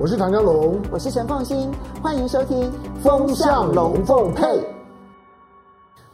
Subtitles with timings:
[0.00, 2.70] 我是唐江龙，我是陈凤新，欢迎收听
[3.02, 4.46] 《风向龙凤配》。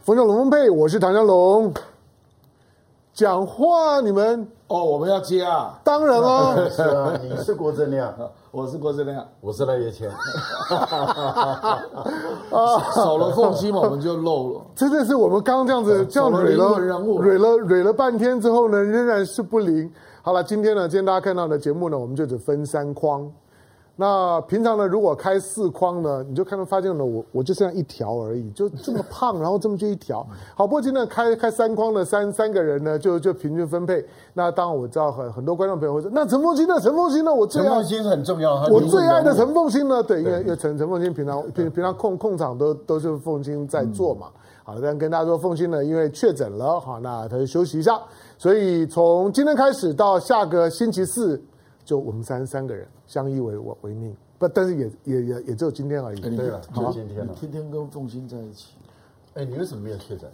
[0.01, 1.71] 风向龙凤配，我是唐江龙。
[3.13, 5.79] 讲话你们哦，我们要接啊！
[5.83, 8.11] 当然哦， 是啊，你是郭正亮，
[8.49, 10.09] 我是郭正亮，我是赖月谦。
[12.95, 14.61] 少了凤馨嘛，我们就漏了。
[14.73, 19.87] 真的是我们刚刚这样子这样蕊了蕊了蕊了半天之后呢，仍然是不灵。
[20.23, 23.31] 好了，今天呢，今天大家看到的节目呢，我们就只分三框。
[23.97, 30.21] 那平常呢，如果开四筐呢，你就看到发现了我我就这样一条而已，就这么胖，然后这么就一条。
[30.53, 34.05] 好，不过今天开开三筐的三三个人呢，就就平均分配。
[34.33, 36.77] 那当然我知道很很多观众朋友会说，那陈凤新呢？
[36.81, 37.33] 陈凤新呢？
[37.33, 40.03] 我最爱陈凤馨很重要，我最爱的陈凤新呢？
[40.03, 44.27] 对，因为因为陈陈凤新平常平平常控控场都都是凤新在做嘛。
[44.65, 47.97] 好，但跟大家说，凤新呢因为确诊了，好，那他就休息一下。
[48.37, 51.41] 所以从今天开始到下个星期四。
[51.85, 56.19] 就我们三三个人相依为我为命，不，但是也也也也只有今天而已。
[56.21, 57.33] 对了，就今天了。
[57.33, 58.73] 天天跟重心在一起，
[59.33, 60.29] 哎，你为什么没有确诊？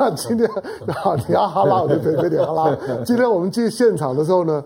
[0.00, 2.76] 我，今天啊，你要哈拉我就随便点哈拉。
[3.04, 4.64] 今天我们进现场的时候呢。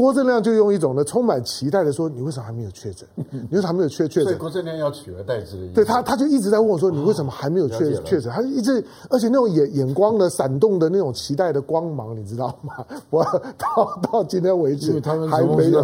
[0.00, 3.06] 郭正亮就用一种呢充满期待的说：“你为什么还没有确诊？
[3.30, 5.74] 你为什么还没有确确诊？”所以郭正亮要取而代之的意思。
[5.74, 12.82] 对他，他就一直在问我说：“你为什么还没有确确诊？”他就一直，而且那种眼眼光的闪动的那种期待的光芒，你知道吗？
[13.10, 13.22] 我
[13.58, 15.28] 到到今天为止，因为他的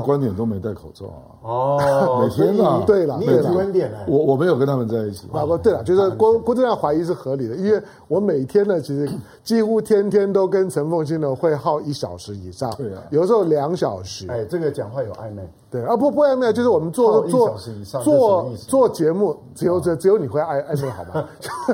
[0.00, 1.36] 观点都没戴口罩啊。
[1.42, 5.26] 哦， 每天啊，对了，你有观点哎，我我没有跟他们在一起。
[5.30, 7.78] 啊不，对了，就是郭郭正亮怀疑是合理的，因为
[8.08, 9.06] 我每天呢，其实
[9.44, 14.05] 几乎天天都跟陈凤馨呢会耗一小时以上，对啊，有时候两小时。
[14.28, 14.86] 哎，这个讲。
[14.86, 17.58] 话有暧昧，对啊，不不暧昧，就是我们做做
[18.02, 21.28] 做做节目，只有只只有你会暧暧昧，好吧？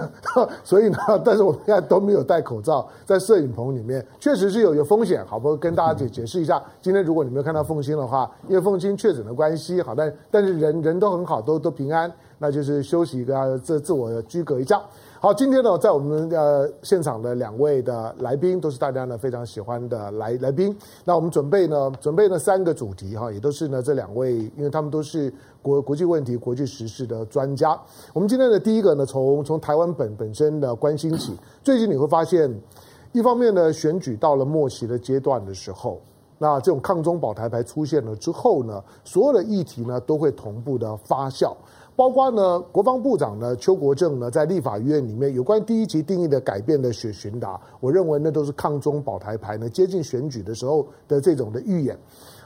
[0.65, 5.55] 所以呢， 但是我们现在都没有戴口罩，在摄影棚里面，确实是有有风险，好不？
[5.57, 12.11] 跟大家解解释一下，今天如果你没有看到凤馨的话，因为凤馨确诊的关系，好，但但是人人都很好，都都平安，
[12.43, 14.83] 那就是休息一个自自我居隔一下。
[15.21, 20.77] 好，今天呢，在我们呃现场的两位的来宾都是大家呢非常喜欢的来来宾。
[21.05, 25.33] 那我们准备呢，准备了三个主题哈，也都是呢这两位，因为他们都是
[25.63, 27.81] 国国际问题、国际时事的专家。
[28.13, 31.39] 我们今天的第一个呢，从从台湾本本身的关心起。
[31.63, 32.53] 最近你会发现，
[33.13, 36.01] 一方面呢，选举到了末期的阶段的时候，
[36.39, 41.55] 那这种抗中保台牌出现了之后呢，所有的议题呢都会同步的发酵。
[42.03, 51.97] 包括呢，国防部长呢邱国正呢，在立法院里面有关第一级定义的改变的选询答，我认为那都是抗中保台牌呢，接近选举的时候的这种的预演。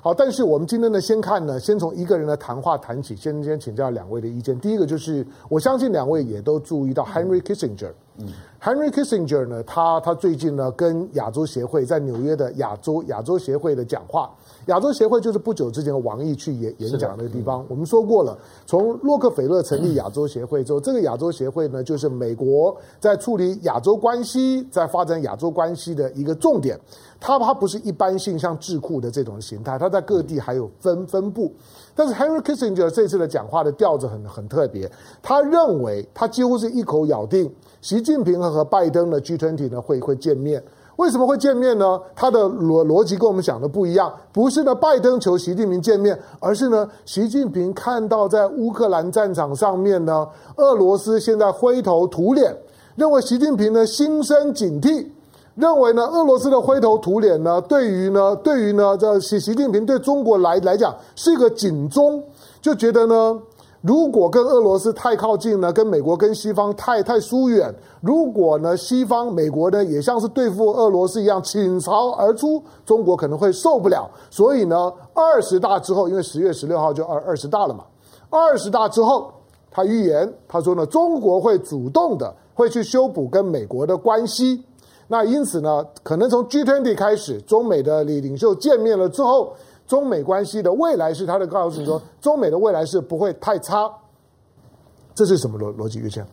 [0.02, 4.60] 好，但是我们今天呢，先看呢，先从一个人的谈话谈起，先先请教两位的意见。
[4.60, 7.92] 第一个就是，我相信两位也都注意到 Henry Kissinger。
[8.18, 8.28] 嗯
[8.62, 14.30] ，Henry Kissinger 呢，他他最近呢，跟亚洲协会在纽约的亚洲亚洲协会的讲话。
[14.66, 17.64] 亚洲协会就是不久之前王毅去演演讲那个地方。
[17.68, 26.78] 我们说过了，从洛克菲勒成立亚洲协会之后，这个亚洲协会呢，就是美国在处理亚洲关系、在发展亚洲关系的一个重点。
[27.18, 31.50] 它它不是一般性像智库的这种形态，它在各地还有分分布。
[31.94, 34.90] 但是 Henry Kissinger 这次的讲话的调子很很特别，
[35.22, 37.50] 他认为他几乎是一口咬定，
[37.80, 40.62] 习近平和和拜登的 G20 呢会会见面。
[40.96, 42.00] 为什么会见面呢？
[42.14, 50.26] 他的逻逻辑跟我们想的不一样，不是呢拜登求习近平见面，而是呢习近平看到在乌克兰战场上面呢，
[50.56, 52.56] 俄罗斯现在灰头土脸，
[52.94, 55.06] 认为习近平呢心生警惕，
[55.54, 62.22] 认为呢俄罗斯的灰头土脸呢，对于呢对于呢这习习近平对中国来来讲是一个警钟，
[62.62, 63.38] 就觉得呢。
[63.86, 74.10] 如果跟俄罗斯太靠近呢，跟美国跟西方太太疏远；如果呢，西方美国呢也像是对付俄罗斯一样倾巢而出，中国可能会受不了。
[74.28, 77.84] 所以呢，二十大之后，因为十月十六号就二二十大了嘛，
[78.28, 79.32] 二十大之后，
[79.70, 84.64] 他预言他说呢，中国会主动的会去修补跟美国的关系。
[85.06, 89.54] 那因此呢，可能从 G20 开始，中美的领领袖见面了之后。
[89.86, 93.90] 中美关系的未来是他的告诉你说，中美的未来是不会太差，
[95.14, 96.00] 这是什么逻逻辑？
[96.00, 96.26] 岳谦，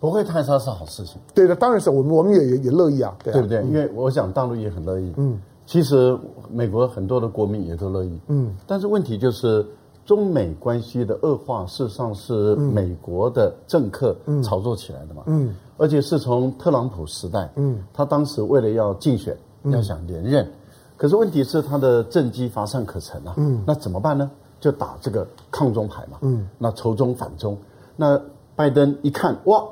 [0.00, 1.20] 不会太差是好事情。
[1.34, 3.62] 对的，当然是我们我们也也也乐意啊，对，啊对不对？
[3.64, 5.12] 因为我想大陆也很乐意。
[5.16, 6.18] 嗯，其实
[6.50, 8.18] 美国很多的国民也都乐意。
[8.28, 9.64] 嗯，但是问题就是
[10.06, 15.22] 中美关系的恶化，事实上是美国的政客炒作起来的嘛。
[15.26, 20.50] 嗯，而且是从特朗普时代，嗯，他当时为了要竞选，要想连任。
[20.96, 24.30] 可是问题是他的政绩乏善可陈啊，嗯，那怎么办呢？
[24.60, 27.58] 就打这个抗中牌嘛，嗯，那仇中反中，
[27.96, 28.20] 那
[28.56, 29.62] 拜登一看哇，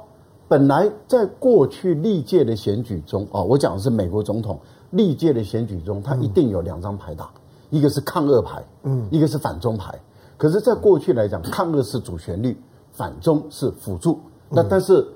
[0.48, 4.60] 本来在过去历届的选举中啊，我讲的是美国总统
[4.90, 7.30] 历届的选举中，他一定有两张牌打，
[7.70, 9.98] 一个是抗俄牌，嗯，一个是反中牌。
[10.36, 12.60] 可是，在过去来讲，抗俄是主旋律，
[12.90, 14.18] 反中是辅助。
[14.48, 15.06] 那但是，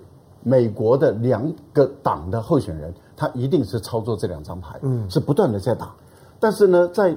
[0.44, 5.94] 美国的两个党的候选人，他一定是操作这两张牌，嗯，是不断的在打。
[6.38, 7.16] 但是呢，在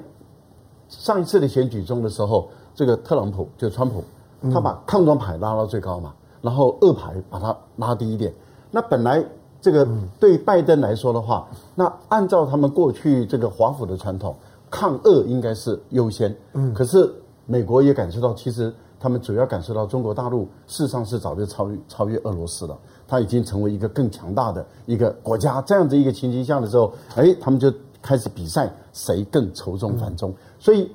[0.87, 4.03] 上一次的选举中的时候，这个特朗普就川普，
[4.51, 8.33] 他把抗中牌拉到最高嘛，然后二牌把它拉低一点。
[8.71, 9.23] 那本来
[9.61, 9.85] 这个
[10.19, 14.33] 对拜登来说的话，那按照他们过去这个华府的传统，
[14.71, 16.33] 抗俄应该是优先。
[16.53, 17.13] 嗯，可是
[17.45, 22.77] 美国也感受到，其实他们主要感受到中国大陆事实上是早就超越超越俄罗斯了，
[23.09, 25.59] 它已经成为一个更强大的一个国家。
[25.63, 30.31] 这样子一个情形下的时候，哎，他们就开始比赛谁更仇中反中。
[30.59, 30.89] 所以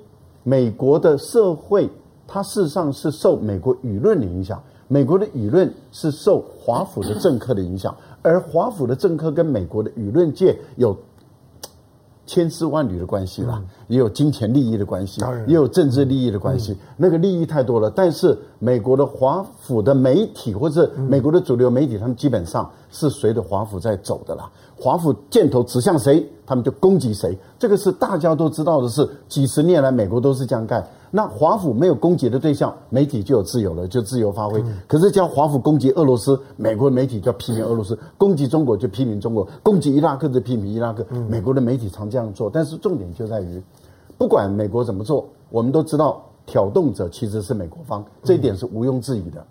[0.44, 1.90] 美国的社会，
[2.28, 4.62] 它事实上是受美国舆论的影响。
[4.86, 10.96] 美国的舆论是受华府的政客的影响，而华府的政客跟美国的舆论界有
[12.26, 16.76] 千丝万缕的关系啦，也有金钱利益的关系，也有政治利益的关系。
[16.96, 24.50] 那个利益太多了，但是美国的华府的媒体或者美国的主流媒体，他们基本上是随着华府在走的啦。
[24.84, 29.08] 华府箭头指向谁，他们就攻击谁，这个是大家都知道的事。
[29.30, 30.86] 几十年来，美国都是这样干。
[31.10, 34.62] 那华府没有攻击的对象，媒体就有自由了，就自由发挥。
[34.86, 41.02] 可是，叫华府攻击俄罗斯，美国的媒体就要批评俄罗斯；攻击中国就批评中国；攻击伊拉克就批评伊拉克。
[41.30, 43.62] 美国的媒体常这样做，但是重点就在于，
[44.18, 49.46] 不管美国怎么做，我们都知道挑动者其实是美国方，这一点是毋庸置疑的，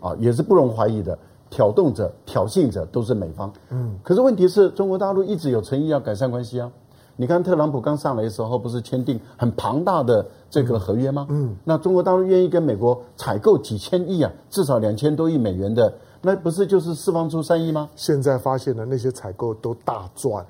[0.00, 1.16] 啊，也是不容怀疑的。
[1.52, 3.52] 挑动者、挑衅者都是美方。
[3.68, 6.72] 嗯，可是问题是中国大陆一直有诚意要改善关系啊。
[7.16, 11.26] 你看特朗普刚上来的时候，不是签订很庞大的这个合约吗？
[11.28, 17.90] 嗯，那中国大陆愿意跟美国采购几千亿啊，至少两千多亿美元的，那不是就是释放出善意吗？
[17.94, 20.44] 现在发现的那些采购都大赚。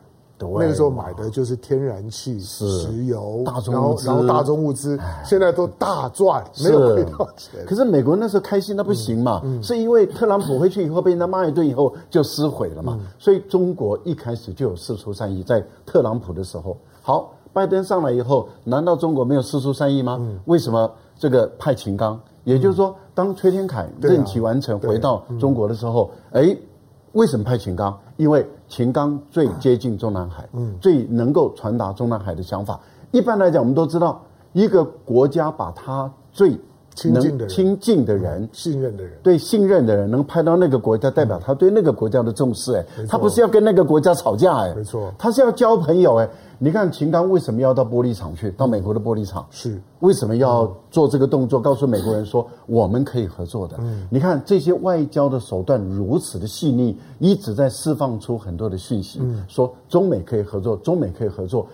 [0.58, 7.64] 那个时候买的就是天然气、石油，然后然后大宗物资，现在都大赚，没有亏到钱。
[7.66, 12.98] 可是美国那时候开心，那不行嘛，是因为特朗普回去以后被人家骂一顿以后就撕毁了嘛。
[13.18, 16.76] 所以中国一开始就有四出善意，在特朗普的时候。
[17.02, 20.20] 好，拜登上来以后，难道中国没有四出善意吗？
[20.46, 22.20] 为什么这个派秦刚？
[22.44, 26.56] 也就是说，当崔天凯任期完成回到中国的时候，哎。
[27.12, 27.98] 为什么派秦刚？
[28.16, 32.80] 因为秦刚最接近中南海，嗯，最能够传达中南海的想法。
[33.10, 34.20] 一般来讲，我们都知道，
[34.52, 36.58] 一个国家把它最
[36.94, 42.74] 亲近的亲近的人、信任的人，对信任的人，能派到那个国家，代表他对那个国家的重视。
[42.74, 46.16] 哎，他不是要跟那个国家吵架，哎，没错，他是要交朋友。
[46.16, 46.28] 哎，
[46.58, 48.50] 你看秦刚为什么要到玻璃厂去？
[48.52, 51.58] 到美国的玻璃厂是为什么要做这个动作？
[51.58, 53.76] 告诉美国人说我们可以合作的。
[53.80, 61.66] 嗯，你看这些外交的手段如此的细腻，一直在释放出很多的讯息，说中美可以合作，中美可以合作。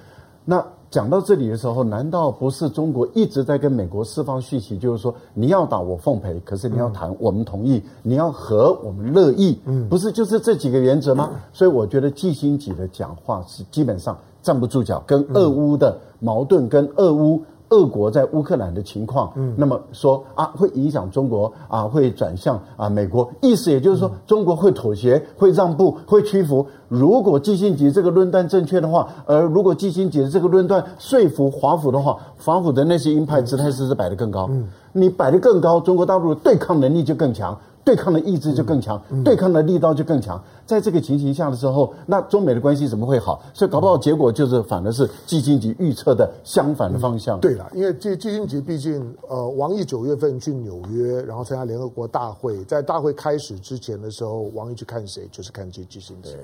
[0.44, 0.64] 那。
[0.90, 4.79] 讲到这里的时候，难道不是中国一直在跟美国释放讯息？
[4.79, 11.31] 就是说，你要打我奉陪，可是你要谈我们同意，你要和我们乐意，嗯，不是就是这几个原则吗？
[11.52, 17.43] 所以我觉得季新杰的讲话是基本上站不住脚，跟俄乌的矛盾，跟俄乌。
[17.70, 26.67] 俄国在乌克兰的情况，嗯，那么说啊，会影响中国啊，会转向啊美国，意思也就是说，中国会妥协，会让步，会屈服。
[26.88, 34.47] 如果季辛格这个论断正确的话，而如果季辛吉的这个论断说服华府的话，华府的那些鹰派姿态是不是摆得更高？
[34.50, 37.59] 嗯，你摆得更高，中国大陆的对抗能力就更强。
[37.88, 40.38] 对抗的意志就更强，对抗的力道就更强。
[40.66, 43.40] 在这个情形下的时候，那中美的关系怎么会好？
[43.54, 47.40] 所以搞不好结果就是反而是季辛吉预测的相反的方向。
[47.40, 55.26] 对了，因为季季辛吉毕竟呃，王毅九月份去纽约，然后参加联合国大会，在大会开始之前的时候，王毅去看谁？
[55.33, 56.37] 就是看季季辛吉，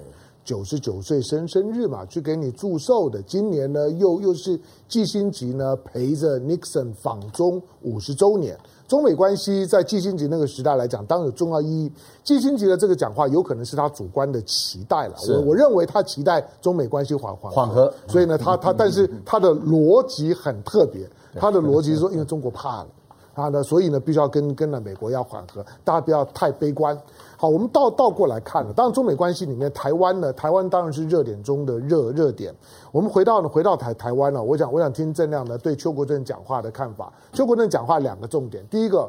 [0.46, 3.20] 九十九岁生生日嘛，去给你祝寿的。
[3.20, 4.58] 今年呢，又又是
[4.88, 8.58] 季辛吉呢陪着 Nixon 访中五十周年。
[8.94, 11.90] 中美关系在季辛格那个时代来讲，当然有重要意义。
[12.22, 15.16] 季辛格的这个讲话，有可能是他主观的期待了。
[15.28, 22.86] 我我认为他期待中美关系缓缓缓和，所以呢，他他但是他的逻辑很特别，他的逻辑是说，因为中国怕了，
[23.34, 26.96] 啊呢，所以呢，必须要跟跟了美国要缓和，大家不要太悲观。
[27.44, 28.72] 好，我们倒倒过来看了。
[28.72, 32.54] 当然，中美关系里面，台湾呢，台湾当然是热点中的热热点。
[32.90, 34.42] 我们回到呢，回到台台湾了。
[34.42, 37.12] 我想，我想听郑亮呢对邱国正讲话的看法。
[37.34, 39.06] 邱国正讲话两个重点：第一个，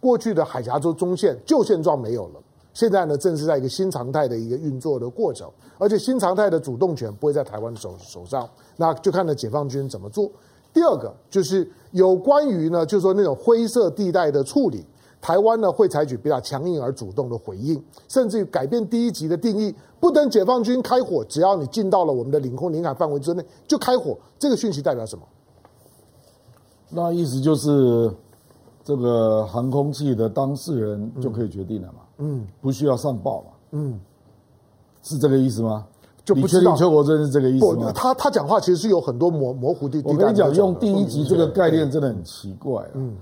[0.00, 2.40] 过去的海峡中中线旧现状没有了，
[2.72, 8.48] 现在呢正是在一个新常态的一个运作的过程，而且新常态的主动权不会在台湾手手上，
[8.78, 10.32] 那就看着解放军怎么做。
[10.72, 14.82] 第二个就是有关于呢，就是说那种灰色地带的处理。
[15.24, 24.18] 台湾呢会采取比较强硬而主动的回应，甚至于改变第一级的定义，不等解放军开火，只要你进到了我们的领空领海范围之内就开火。
[24.38, 25.24] 这个讯息代表什么？
[26.90, 28.14] 那意思就是
[28.84, 32.00] 这个航空器的当事人就可以决定了嘛？
[32.18, 33.46] 嗯，不需要上报嘛？
[33.70, 33.98] 嗯，
[35.02, 35.86] 是这个意思吗？
[36.22, 37.90] 就不确定邱国正是这个意思吗？
[37.94, 40.06] 他他讲话其实是有很多模模糊的地。
[40.06, 42.90] 我跟你讲，用第一级这个概念真的很奇怪啊。
[42.92, 43.16] 嗯，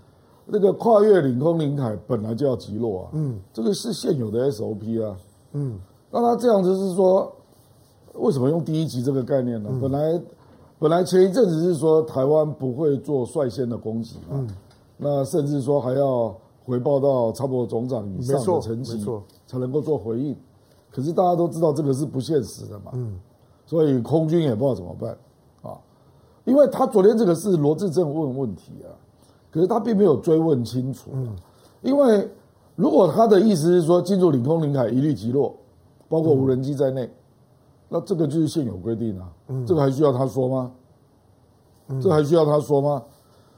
[0.54, 3.08] 那个跨越领空领海本来就要击落啊。
[3.12, 5.16] 嗯，这个是现有的 SOP 啊。
[5.52, 5.80] 嗯，
[6.10, 7.32] 那他这样子是说，
[8.12, 9.70] 为什么用第一级这个概念呢？
[9.80, 10.22] 本来
[10.78, 14.32] 本来前一阵子是说台湾不会做率先的攻击啊。
[14.32, 14.48] 嗯，
[14.98, 19.02] 那甚至说还要回报到差不多总长以上的层级，
[19.46, 20.36] 才能够做回应。
[20.90, 23.18] 可是大家都知道这个是不现实的嘛，嗯，
[23.64, 25.16] 所以空军也不知道怎么办
[25.62, 25.80] 啊，
[26.44, 28.92] 因为他昨天这个是罗志正问问题啊，
[29.52, 31.28] 可是他并没有追问清楚，嗯，
[31.82, 32.28] 因为
[32.74, 35.54] 如果他的意思是说进入领空领海一律击落，
[36.08, 37.08] 包括无人机在内，
[37.88, 40.70] 那这个就是现有规定啊，嗯，这个还需要他说吗？
[42.00, 43.02] 这还需要他说吗？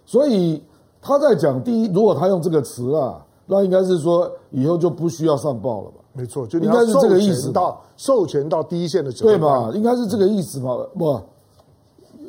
[0.05, 0.61] 所以
[1.01, 5.99] 他在讲第一，如果他用这个词啊，那应该是说以后就不需要上报了吧。
[6.15, 7.53] 没错，就应该是这个意思。
[7.53, 9.77] 到授权到第一线的指挥官，对吧？
[9.77, 10.77] 应该是这个意思吧？
[10.99, 11.21] 不，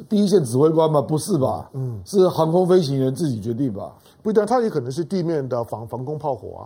[0.09, 1.01] 第一线指挥官吗？
[1.01, 1.69] 不是吧？
[1.74, 3.93] 嗯，是航空飞行员自己决定吧？
[4.21, 6.63] 不一定，他也可能是地面的防防空炮火啊。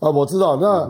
[0.00, 0.56] 啊，我知道。
[0.56, 0.88] 那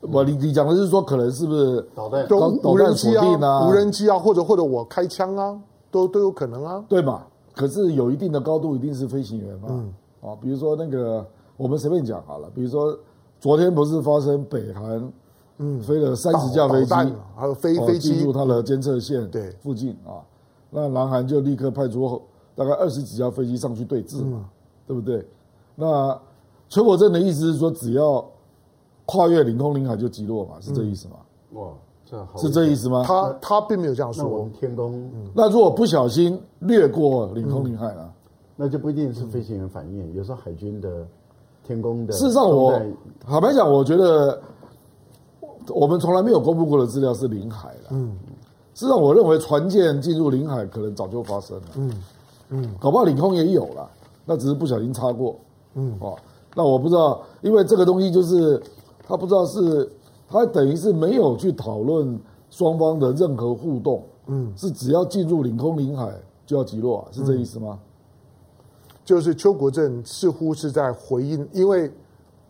[0.00, 2.26] 我你你讲的是说，可能是不是导弹、
[2.64, 3.66] 无人机啊？
[3.66, 5.58] 无人机啊，或者或者我开枪啊，
[5.90, 7.22] 都都有可能啊，对嘛？
[7.54, 9.68] 可是有一定的高度，一定是飞行员嘛？
[9.70, 11.26] 嗯，啊，比如说那个，
[11.56, 12.96] 我们随便讲好了，比如说。
[13.42, 15.12] 昨天不是发生北韩，
[15.56, 16.92] 嗯，飞了三十架飞机，
[17.34, 20.20] 还有飞飞机进入它的监测线对附近啊，
[20.70, 22.20] 那南韩就立刻派出
[22.54, 24.48] 大概二十几架飞机上去对峙嘛，
[24.86, 25.26] 对不对？
[25.74, 26.18] 那
[26.68, 28.24] 崔国正的意思是说，只要
[29.06, 31.16] 跨越领空领海就击落嘛，是这意思吗？
[31.52, 31.68] 哇，
[32.04, 33.02] 这好，是这意思吗？
[33.04, 34.24] 他他并没有这样说。
[34.26, 38.12] 我们天宫，那如果不小心掠过领空领海了，
[38.56, 41.06] 那就不一定是飞行员反应，有时候海军的。
[41.62, 42.12] 天宫的。
[42.14, 42.72] 事实上，我
[43.20, 44.40] 坦白讲，我觉得
[45.68, 47.90] 我们从来没有公布过的资料是领海的。
[47.90, 48.16] 嗯，
[48.74, 51.62] 事实上，我认为船舰进入领海可能早就发生了。
[51.76, 52.02] 嗯
[52.50, 53.90] 嗯，搞不好领空也有了，
[54.24, 55.36] 那只是不小心擦过。
[55.74, 56.16] 嗯哦，
[56.54, 58.60] 那我不知道，因为这个东西就是
[59.06, 59.90] 他不知道是
[60.28, 62.18] 他等于是没有去讨论
[62.50, 64.04] 双方的任何互动。
[64.26, 66.12] 嗯，是只要进入领空领海
[66.46, 67.78] 就要击落，是这意思吗？
[67.82, 67.86] 嗯
[69.02, 71.90] 就是邱国正似乎是在回应，因为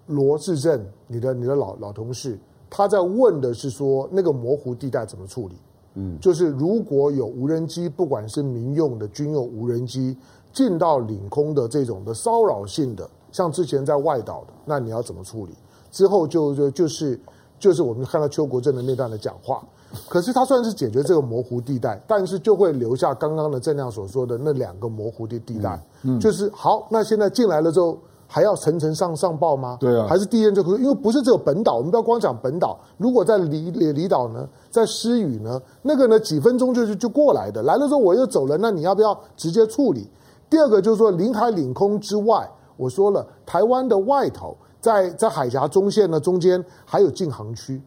[0.09, 5.55] 罗志政，你的你的老老同事，他在问的是说那个模糊地带怎么处理？
[5.95, 10.17] 嗯，就是如果有无人机，不管是民用的、军用无人机
[10.53, 15.53] 进到领空的这种的骚扰性的，像之前在外岛的，那你要怎么处理？
[15.91, 17.19] 之后就就就是
[17.59, 19.63] 就是我们看到邱国正的那段的讲话。
[20.09, 27.99] 可是他算是解决这个模糊地带，但是就会留下刚刚的郑亮所说的那两个模糊的地带，嗯，就是好，那现在进来了之后
[28.33, 29.77] 还要层层上上报吗？
[29.81, 30.83] 对啊，还是第一任就可以？
[30.83, 40.09] 因为不是只有本岛，我们不要光讲本岛，如果在离离离岛呢，在失语呢，那个呢几分钟就就过来的，来了之后我又走了，那你要不要直接处理？
[40.49, 47.83] 第二个就是说领海领空之外，我说了，台湾的外头在在海峡中线呢中间还有禁航区。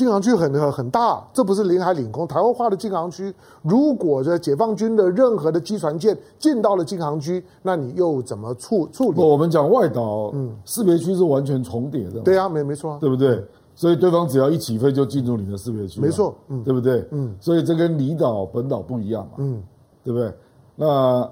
[0.00, 3.30] 禁航区很很大，这不是领海领空，台湾划的禁航区。
[3.60, 9.20] 如果这解放军的任何的机船舰进到了禁航区，那你又怎么处处理？
[9.20, 12.20] 我们讲外岛，嗯，识别区是完全重叠的。
[12.20, 13.44] 对啊，没没错啊，对不对？
[13.74, 17.06] 所以对方只要一起飞就进入你的识别区，没错，嗯，对不对？
[17.10, 19.62] 嗯，所以这跟离岛本岛不一样嘛，嗯，
[20.02, 20.32] 对不对？
[20.76, 21.30] 那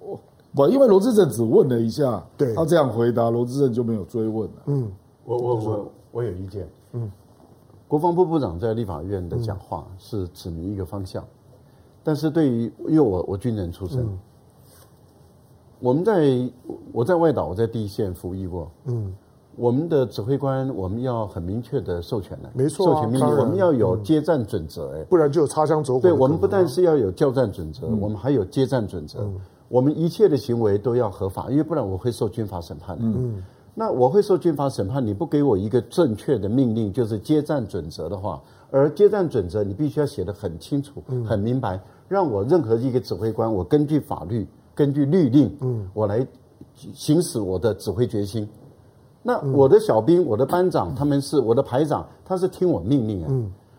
[0.00, 0.18] 我
[0.56, 4.54] 我因为罗志政只问了一下，对，他这样回答，罗志正就没有追问了。
[4.64, 4.90] 嗯，
[5.26, 7.12] 我我我我有意见，嗯。
[7.88, 11.24] 国防部部长在立法院的讲话是指明一个方向，
[12.04, 14.06] 但是对于因为我我军人出身，
[15.80, 16.48] 我们在
[16.92, 19.10] 我在外岛我在第一线服役过，嗯，
[19.56, 26.00] 我们的指挥官我们要很明确的授权的，没错，授权命令，我们要有接战准则，哎，不然就有擦枪走火。
[26.00, 29.26] 对，我们不但是要有交战准则，我们还有接战准则，
[29.68, 33.02] 我们一切的行为都要合法，因为不然我会受军法审判的。
[33.02, 33.42] 嗯。
[33.78, 38.42] 那我会受军法审判，你不给我一个正确的命令，就是接战准则的话，
[38.72, 44.44] 而接战准则你必须要写得很清楚、很明白，让我任何一个指挥官，我根据法律、
[44.74, 46.26] 根据律令，嗯，我来
[46.92, 48.48] 行使我的指挥决心。
[49.22, 53.32] 那我的小兵、我的班长，他们是我的排长，他是听我命令啊。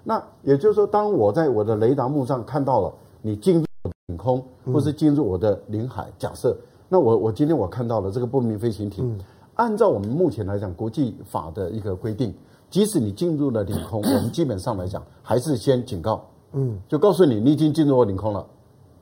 [0.06, 4.42] 那也就是说，当我在我的雷达幕上看到了你进入我的领空，
[4.72, 6.56] 或是进入我的领海，假设，
[6.88, 9.04] 那我我今天我看到了这个不明飞行体。
[9.60, 12.34] 按照我们目前来讲，国际法的一个规定，
[12.70, 18.48] 即使你进入了领空，我们基本上来讲还是先警告，嗯，就告诉你你已经进入我领空了，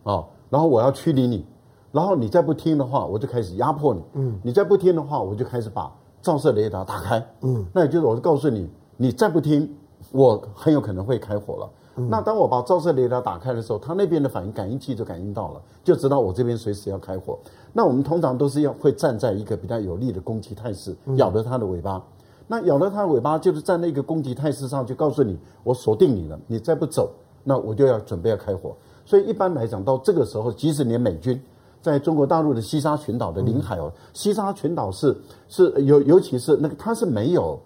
[0.01, 1.45] 啊，然后我要驱离你，
[1.91, 4.01] 然后你再不听的话，我就开始压迫你。
[4.13, 7.23] 嗯，你再不听的话，我就开始把照射雷达打开。
[7.41, 9.71] 嗯，那也就是我就告诉你，你再不听，
[10.11, 11.69] 我很有可能会开火了。
[11.97, 17.37] 嗯，那当我把照射雷达打开的时候，它那边的反应感应器就感应到了，就知道我这边随时要开火。
[17.73, 22.01] 那我们通常都是要会站在一个比较有利的攻击态势，咬着它的尾巴。
[22.47, 27.11] 那咬着它的尾巴，就是在那个攻击态势上，就告诉你，我锁定你了，你再不走，
[27.43, 28.73] 那我就要准备要开火。
[29.05, 31.41] 所以一般来讲，到这个时候，即使连美军
[31.81, 35.15] 在中国大陆的西沙群岛的领海哦，西沙群岛是
[35.49, 37.59] 是尤尤其是那个它是没有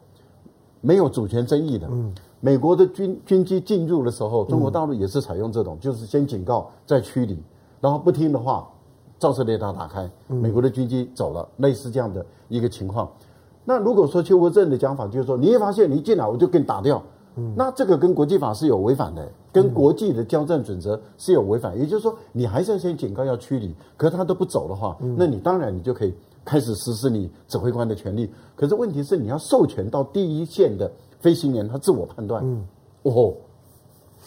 [0.82, 1.88] 没有主权争议的。
[1.92, 7.38] 嗯，美国的军军机进入的时候，中国大陆也是采用这种，就是先警告再驱离，
[7.80, 8.68] 然后不听的话，
[9.20, 13.10] 照射雷达打开，美国的军机走了，类似这样的一个情况。
[13.64, 17.02] 那如果说邱国正的讲法就是说，你一发现你一进来我就给你打掉。
[17.36, 21.80] 嗯，那这个跟国际法是有违反的，跟国际的交战准则是有违反。
[21.80, 28.30] 也就是说，你还是要先警告要驱离，可是他都不走的话，那你当然你就可以开始实施你指挥官的权利。
[28.54, 32.44] 可是问题是，你要授权到第一线的飞行员他自我判断。
[32.44, 32.64] 嗯，
[33.04, 33.34] 哦，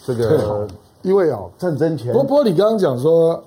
[0.03, 0.67] 这个
[1.03, 3.43] 因为啊战争前，不过你刚刚讲说，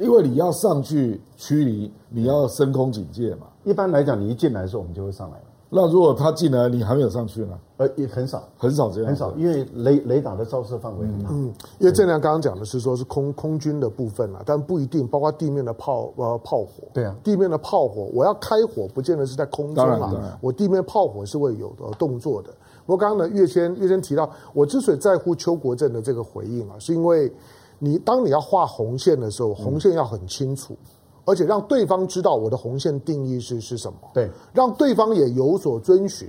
[0.00, 3.46] 因为你要上去驱离，你要升空警戒嘛。
[3.64, 5.44] 一般来讲，你一进来的时候，我们就会上来了。
[5.76, 7.58] 那如果他进来，你还没有上去呢？
[7.76, 11.28] 呃，也很少，很少这样，很少，因为雷雷达的照射范围很大。
[11.30, 16.88] 嗯，因为郑亮刚刚讲的是说是空空军的部分啊，但不一定，包括地面的炮呃炮火。
[16.94, 22.48] 对啊，地面的炮火，我要开火，不见得是在空中嘛，我地面炮火是会有的动作的。
[22.86, 27.30] 不过刚刚呢，岳先岳先提到，我之所以在乎邱国正的这个回应啊，是因为
[27.78, 30.72] 你当你要画红线的时候，红线要很清楚。
[30.72, 30.78] 嗯
[31.26, 36.26] 而且让对方知道我的红线定义是是什么，对，让对方也有所遵循，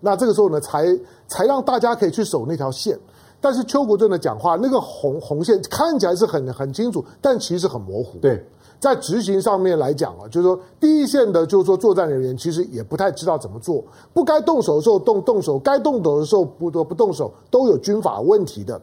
[0.00, 0.86] 那这个时候呢，才
[1.26, 2.98] 才让大家可以去守那条线。
[3.38, 8.18] 但是邱国正的讲话，那个红红线看起来是很很清楚，但其实很模糊。
[8.18, 8.42] 对，
[8.80, 18.80] 在执行上面来讲啊，就是说第一线的，就是说作战人员其实也不太知道怎么做，不该动手的时候动动手，该动手的时候不不动手，都有军法问题的。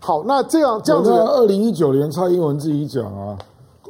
[0.00, 3.38] 好，那这样这样子，二零一九年蔡英文自己讲啊。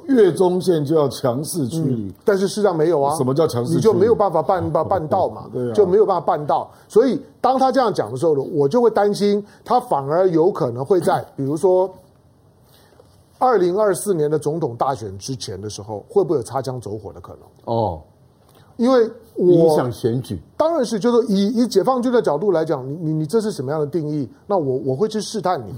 [0.06, 3.14] 越中线就要强势驱离，但是事实上没有啊。
[3.16, 3.74] 什么叫强势？
[3.74, 5.48] 你就没有办法办办办到嘛？
[5.52, 6.70] 对，就没有办法办到。
[6.88, 11.88] 所以当他这样讲的时候呢，我就会担心他反而有可能会在 比如说
[13.38, 17.74] 二零二四年的总统大选之前的时候，会不会有擦枪走火的可能？
[17.74, 18.00] 哦，
[18.76, 24.28] 因为我影响选举，当然是就是以以解放军的角度来讲，你你你这是什么样的定义？
[24.46, 25.72] 那我我会去试探你。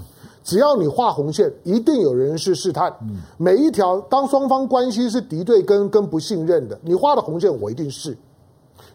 [0.47, 2.95] 只要你画红线，一定有人是试探。
[3.35, 8.17] 每一条，当双方关系是敌对跟跟不信任的，你画的红线我一定试。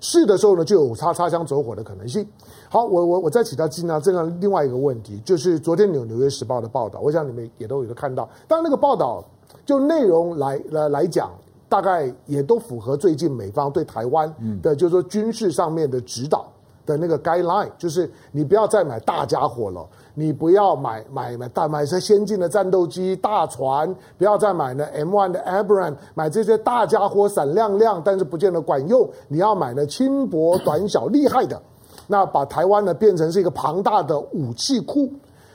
[0.01, 2.27] 试的时候呢，就有擦擦枪走火的可能性。
[2.71, 8.27] 好，我我我再提到今天这样另外一个问题，就是昨天纽纽约时报的报道，我想你们也都有看到。
[8.49, 9.23] 但那个报道
[9.67, 11.31] 就内容来来来讲，
[11.69, 16.47] 大概也都符合最近美方对台湾的，就是说军事上面的指导
[16.87, 19.87] 的那个 guideline，就是你不要再买大家伙了。
[20.14, 29.09] 你不要买买买大买些先进的战斗机、大船，不要再买呢 M1 的 Abram，买这些大家伙闪亮亮，但是不见得管用。
[29.29, 31.61] 你要买呢轻薄短小厉害的，
[32.07, 35.11] 那把台湾呢变成是一个庞大的武器库。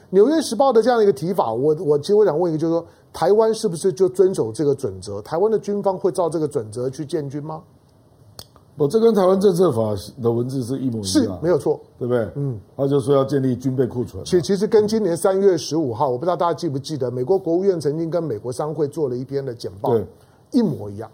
[0.09, 5.21] 纽约时报的这样一个提法，我我其实我想问一个，就是说台湾是不是就遵守这个准则？
[5.21, 7.61] 台湾的军方会照这个准则去建军吗？
[8.77, 12.29] 不，这跟台湾政策法的文字是一模一样，是没有错，对不对？
[12.35, 14.23] 嗯，他就说要建立军备库存。
[14.23, 20.05] 其其实跟今年三月十五号，我不知道大家记不记得，美国国务院曾经跟美国商会做了一篇的简报，对，
[20.51, 21.09] 一模一样。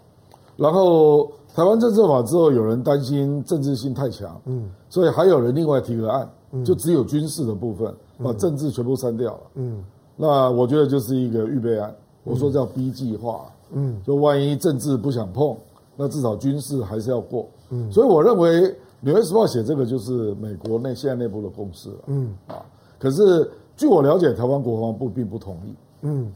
[0.56, 6.28] 然后台湾政策法之后，有人担心政治性太强，嗯，所以还有人另外提个案，
[6.64, 9.82] 就只有军事的部分，把政治全部删掉了，嗯，
[10.16, 11.92] 那我觉得就是一个预备案，
[12.24, 15.56] 我说叫 B 计划，嗯，就万一政治不想碰。
[15.96, 18.62] 那至少军事还是要过，嗯，所以我认为
[19.00, 22.34] 《纽约时报》写这个就是美国内现在内部的共识了，嗯。
[22.48, 22.56] 啊。
[22.98, 26.32] 可是据我了解，台湾国防部并不同意，嗯，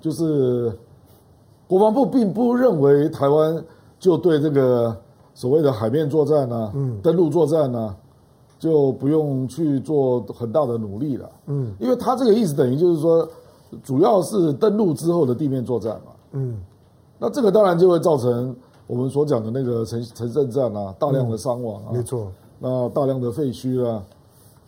[0.00, 0.72] 就是
[1.66, 3.64] 国防部并不认为台湾
[3.98, 4.96] 就对这个
[5.34, 7.96] 所谓的海面作战呢，嗯，登陆作战呢，
[8.58, 13.26] 就不用去做很大的努力了，嗯，因为他这个意思等于就是说，
[13.82, 16.60] 主要是登陆之后的地面作战嘛，嗯，
[17.18, 18.54] 那这个当然就会造成。
[18.90, 22.26] 我们所讲的那个城城镇战啊，大量的伤亡啊，没错，
[22.58, 24.02] 那大量的废墟啊，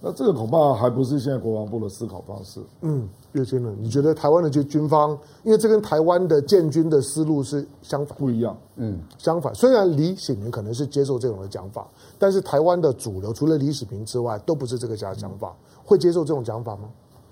[0.01, 2.61] 那这个恐怕还不是现在国防部的思考方式。
[2.83, 8.57] 嗯，岳先生，你觉得台湾的军军方，因为这跟台湾的建军的思路是相反，不一样。
[8.77, 16.89] 嗯，相反，虽然李喜明可能是接受这种的讲法，但是台湾的主流除了李喜明之外，都不是这个家讲法，嗯，会接受这种讲法吗？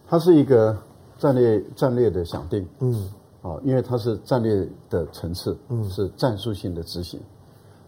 [0.09, 0.77] 它是一个
[1.17, 2.67] 战略战略的想定。
[2.81, 3.09] 嗯。
[3.43, 5.57] 啊，因为它是战略的层次，
[5.89, 7.21] 是战术性的执行。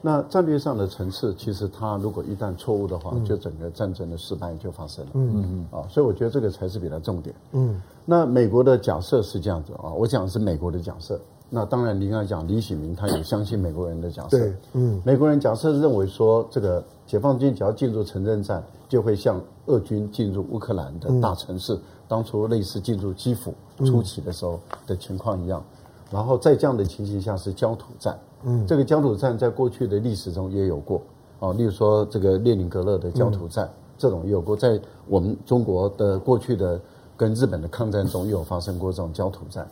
[0.04, 5.10] 那战略上的层次，其实它如果一旦错误的话，就整个战争的失败就发生了。
[5.14, 7.34] 嗯嗯啊，所以我觉得这个才是比较重点。
[7.52, 11.20] 嗯，那美国的假设是这样子啊，我讲的是美国的假设。
[11.54, 14.50] 那当然，你刚才讲李喜明，他也相信美国人的假设。
[14.72, 21.78] 嗯，美国人假设认为说，这个解放军只要进入城镇战，就会像俄军进入乌克兰的大城市，
[22.12, 25.64] 当初类似进入基辅初期的时候的情况一样。
[26.10, 28.18] 然后在这样的情形下是焦土战。
[28.42, 31.00] 嗯，这个焦土战在过去的历史中也有过
[31.40, 36.78] 啊，例如说这个列宁格勒的焦土战，这种也有过，在我们中国的过去的
[37.16, 39.66] 跟日本的抗战中，也有发生过这种焦土战。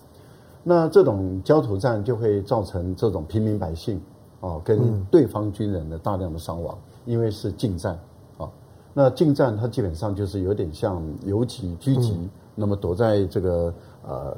[0.62, 4.00] 那这种焦土战就会造成这种平民百姓
[4.40, 8.00] 啊跟对方军人的大量的伤亡，因为是近战啊。
[8.94, 12.16] 那近战它基本上就是有点像游击狙击，
[12.55, 13.74] 那么躲在这个
[14.07, 14.37] 呃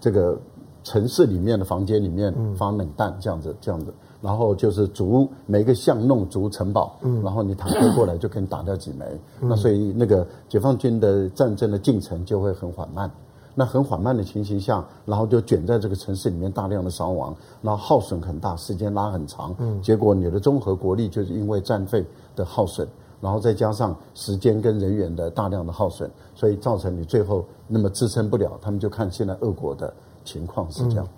[0.00, 0.38] 这个。
[0.82, 9.04] 城市里面的房间里面发冷弹这样子，这样子，然后就是逐每个巷弄逐城堡，然后你坦克过来就可以打掉几枚，
[9.40, 13.10] 那所以那个解放军的战争的进程就会很缓慢，
[13.54, 22.02] 那很缓慢的情形下，然后就卷在这个城市里面大量的伤亡，然后耗损很大，时间拉很长，结果你的综合国力就是因为战费
[22.34, 22.88] 的耗损，
[23.20, 29.92] 然后再加上时间跟人员的大量的耗损，所以造成你最后那么支撑不了，他们就看现在俄国的。
[30.22, 31.08] 情况是这样，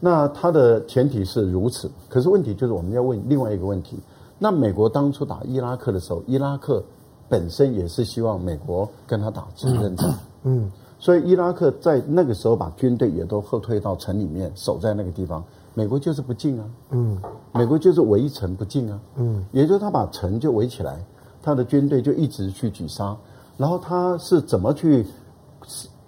[0.00, 3.98] 那它的前提是如此，可是问题就是我们要问另外一个问题：
[4.38, 6.82] 那美国当初打伊拉克的时候，伊拉克
[7.28, 17.20] 本身也是希望美国跟他打城镇战，嗯，所以伊拉克在那个时候把军队也都后退到城里面，守在那个地方，美国就是不进啊，嗯，
[17.52, 21.04] 美国就是围城不进啊，嗯，也就是他把城就围起来，
[21.48, 23.16] 他的军队就一直去举杀，
[23.56, 25.06] 然后他是怎么去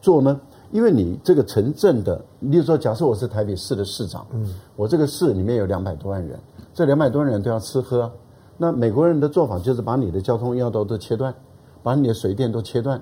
[0.03, 0.39] 做呢？
[0.71, 6.39] 因为你这个城镇的，例如说，假设我是台北市的市长，嗯，我这个市里面有两百多万人，
[6.75, 8.13] 这两百多万人都要吃喝，
[8.59, 11.35] 那美国人的做法就是把你的交通要道都切断，
[11.83, 13.01] 把你的水电都切断，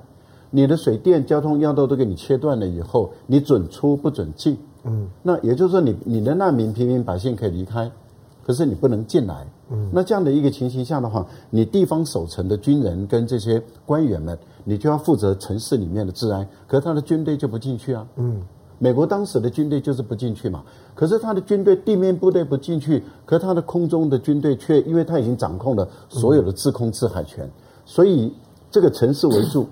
[0.52, 7.90] 你的水电交通要道都给你切断了以后，你准出不准进，嗯，那也就是说你，你你的难民平民百姓可以离开，
[8.48, 14.36] 可是你不能进来，嗯，那这样的一个情形下的话，你地方守城的军人跟这些官员们。
[14.64, 18.06] 你就要负责城市里面的治安，可是他的军队就不进去啊。
[18.16, 18.42] 嗯，
[18.78, 20.62] 美国当时的军队就是不进去嘛。
[20.94, 27.50] 可是他的军队地面部队不进去，可是他的空中的军队却，因为他已经掌控了所有的制空制海权，
[27.86, 28.30] 所以
[28.70, 29.66] 这个城市为住，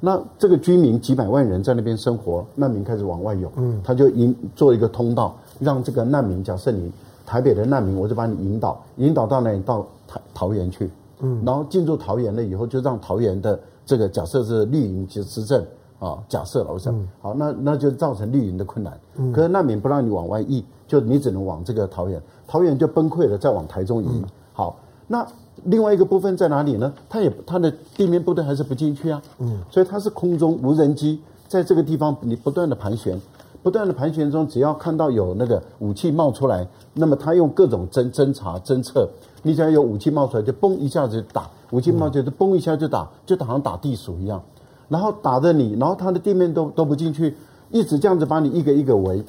[0.00, 3.52] 那这个居民几百万人在那边生活，难民开始往外涌。
[3.56, 6.90] 嗯，他就引做一个通道，让这个难民，假设你
[7.30, 9.60] 台北的难民，我就把你引导，引导到哪里？
[9.60, 10.90] 到桃桃园去。
[11.20, 13.56] 嗯，然后进入桃园了以后，就让桃园的。
[13.86, 15.64] 这个假设是绿营执执政
[15.98, 18.98] 啊，假设了我想，好，那那就造成绿营的困难。
[19.32, 24.24] 可是难民不让你往外移，就你只能往这个桃园，桃园就崩溃了，再往台中移。
[24.52, 24.76] 好，
[25.08, 25.26] 那
[25.64, 26.92] 另外一个部分在哪里呢？
[27.08, 29.22] 他也他的地面部队还是不进去啊。
[29.38, 33.20] 嗯，所以他是空中无人机在这个地方你不断的盘旋，
[33.62, 39.08] 不断的盘旋中，只要看到有那个武器冒出来，那么他用各种侦侦查侦测，
[39.42, 41.48] 你只要有武器冒出来，就嘣一下子就打。
[41.70, 44.42] 武器冒出来就嘣一下就打，就打像打地鼠一样，
[44.88, 47.32] 然后打着你，然后他的地面都都不进去，
[47.70, 49.22] 一直这样子把你一个一个围，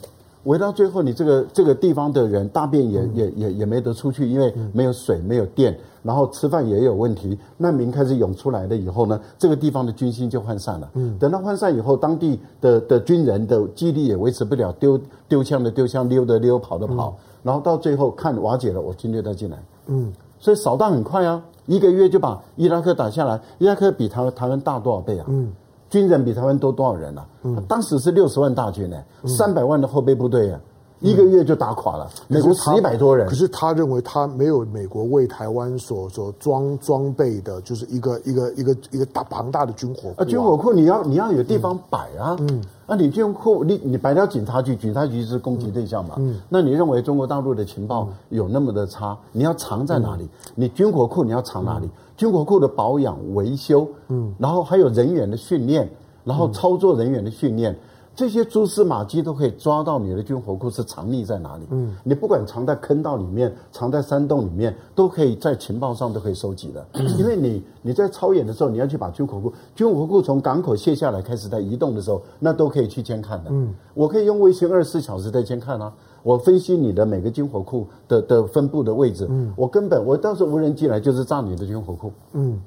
[0.46, 7.37] 围到最后你这个这个地方的人大便也也也也没得出去，因为没有水没有电，然后吃饭也有问题。
[7.57, 10.89] 难民开始涌出来了以后呢，这个地方的军心就涣散了。
[10.93, 19.57] 嗯，等到涣散以后，当地的的军人的纪律也维持不了，丢丢枪的丢枪，溜的溜，跑的跑，然后到最后看瓦解了，我军队再进来。
[19.87, 21.43] 嗯，所以扫荡很快啊。
[21.67, 25.25] 一个月就把伊拉克打下来，伊拉克比台湾台湾大多少倍啊？
[25.29, 25.51] 嗯，
[25.89, 27.25] 军人比台湾多多少人啊？
[27.43, 30.59] 嗯，当时是六十万大军呢，三百万的后备部队啊。
[31.01, 49.17] 一个月就打垮了美国死一百多人，可是他认为他没有美国为台湾所所装装备的，就是一个一个一个一个大庞大的军火库啊，军火库你要你要有地方摆啊，嗯，啊你军火库你你摆到警察局，警察局是攻击对象嘛，嗯，那你认为中国大陆的情报有那么的差？
[49.31, 50.29] 你要藏在哪里？
[50.53, 51.89] 你军火库你要藏哪里？
[52.15, 55.89] 军火库的保养维修，嗯，然后还有人员的训练，
[56.23, 57.75] 然后操作人员的训练。
[58.13, 61.63] 这些蛛丝马迹都可以抓到你的军火库是藏匿在哪里。
[61.71, 66.86] 嗯，你不管藏在坑道里面，藏在山洞里面，都可以在情报上都可以收集的。
[67.17, 73.50] 因为你你在操演的时候，你要去把军火库，军火库从港口卸下来开始在移动的时候，那都可以去监看的。
[73.50, 75.91] 嗯，我可以用卫星二十四小时在监看啊。
[76.21, 79.26] 我分析你的每个军火库的的分布的位置。
[79.30, 82.12] 嗯，我根本我当时无人机来就是炸你的军火库。
[82.34, 82.62] 嗯，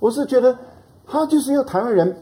[0.00, 0.54] 我是觉得
[1.06, 2.14] 他就是要台湾人。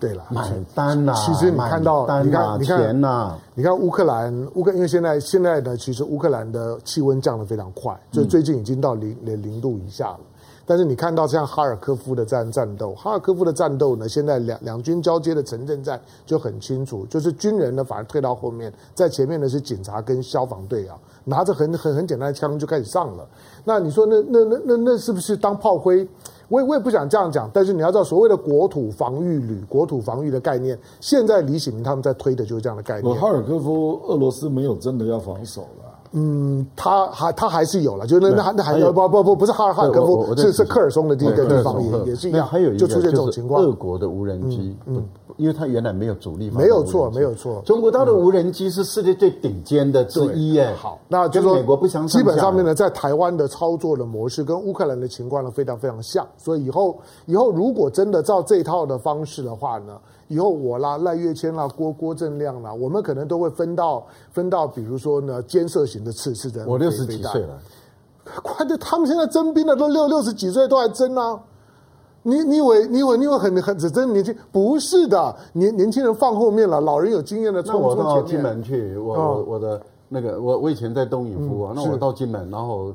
[0.00, 10.20] 对了，买单呐、啊，其实你看到，啊、你看，你看，钱呐，你看乌克兰，乌克，因为现在现在呢，其实乌克兰的气温降得非常快，就最近已经到零零零度以下了。
[10.64, 23.26] 但是你看到像哈尔科夫的战战斗，哈尔科夫的战斗呢，现在两两军交接的城镇战就很清楚，就是军人呢反而退到后面，在前面的是警察跟消防队啊，拿着很很很简单的枪就开始上了。
[23.64, 26.06] 那你说那那那那那是不是当炮灰？
[26.48, 33.14] 我也我也不想这样讲，但是你要知道，所谓的国土防御旅、国土防御的概念，现在李喜明他们在推的就是这样的概念。
[33.16, 35.87] 哈尔科夫，俄罗斯没有真的要防守了。
[36.12, 43.62] 嗯，他还他还是有了，就那那那还有不不不不是哈尔哈尔科夫，是是科尔松的这个地方也也是一样，还有就出现这种情况。
[43.62, 45.02] 俄国的无人机，嗯，
[45.36, 47.62] 因为它原来没有主力，没有错，没有错。
[47.64, 59.98] 中国它的无人机是世界最顶尖的之一，哎，好，那就说美国不相基本上面呢，在台湾的操作的模式跟乌克兰的情况呢非常非常像，所以以后以后如果真的照这套的方式的话呢。
[60.28, 66.66] 以后我啦，赖月谦啦，郭郭正亮啦，我们可能都会分到分到，比如说呢，肩射型的刺刺的。
[66.66, 67.58] 我六十几岁了，
[68.42, 71.40] 快点，他们现在征兵的都六六十几岁都还征啊！
[72.22, 74.36] 你你以为你以为你以为很很只征年轻？
[74.52, 78.04] 不是的，年年轻人放后面了，老人有经验的冲冲前面。
[78.04, 82.92] 那我到金门去，我我我的那个我我以前在东引夫啊，嗯、那我到金门，然后。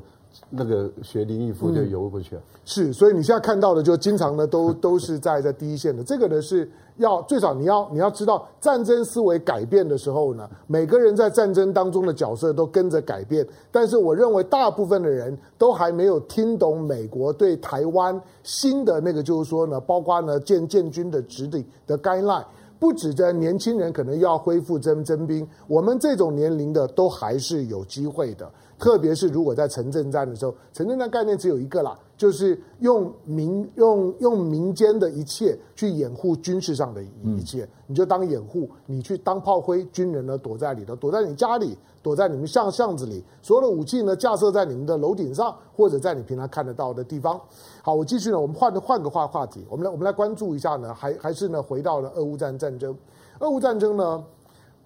[0.50, 6.02] 那个学林毅夫就游过去了，嗯，是，所以你现在看到的就经常呢都 都是在在第一线的。
[6.02, 13.46] 这个呢是要最少你要你要知道，战争思维改变的时候呢，每个人在战争当中的角色都跟着改变。
[13.70, 22.44] 但是我认为大部分的人都还没有听懂美国对台湾新的那个，就是说呢，包括呢建建军的指令的 guideline，
[22.78, 28.50] 不止在年轻人可能要恢复征征兵，我们这种年龄的都还是有机会的。
[28.84, 47.40] 特别是如果在城镇战的时候，城镇战概念只有一个啦，就是用民用用民间的一切去掩护军事上的一切，你就当掩护，你去当炮灰，军人呢躲在里头，躲在你家里，躲在你们巷巷子里，所有的武器呢架设在你们的楼顶上，或者在你平常看得到的地方。
[47.80, 52.94] 好，我继续呢，我们换换个话话题，我们来我们来关注一下呢，还还是呢回到了俄乌战战争，
[53.38, 54.22] 俄乌战争呢，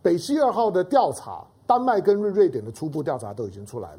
[0.01, 1.45] 北溪二号的调查。
[1.69, 3.99] 丹麦跟瑞瑞典的初步调查都已经出来了，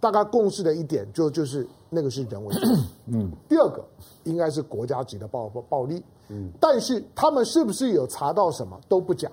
[0.00, 2.60] 大概共识的一点就就是那个是人为的，
[3.12, 3.84] 嗯，第二个
[4.24, 9.30] 应该是国家级的暴暴暴力，嗯，但是他们是不是有查到什么都不讲，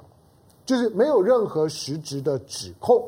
[0.65, 3.01] 就是没有任何实质的指控。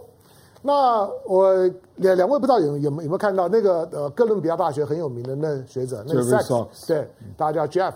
[0.61, 1.53] 那我
[1.95, 7.93] 两两位不知道有有没有没有看到那个呃哥伦比亚大学很有名的那学者那个 Sachs 对，大家叫 Jeff。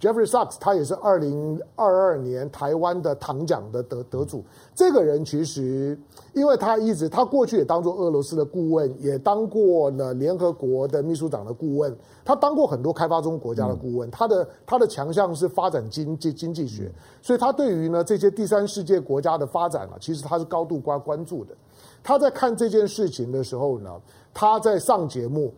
[0.00, 4.44] Jeffrey Sachs，他也是二零二二年台湾的唐奖的得得主。
[4.74, 5.98] 这个人其实，
[6.34, 14.10] 因为他一直，他过去也当过俄罗斯的顾问，也当过了联合国的秘书长的顾问，他当过很多开发中国家的顾问。
[14.10, 21.54] 他的他的强项是发展经济经济学，所以他对于呢这些第三世界国家的发展啊，其实他是高度关关注的。
[22.02, 23.90] 他在看这件事情的时候呢，
[24.34, 25.50] 他在上节目，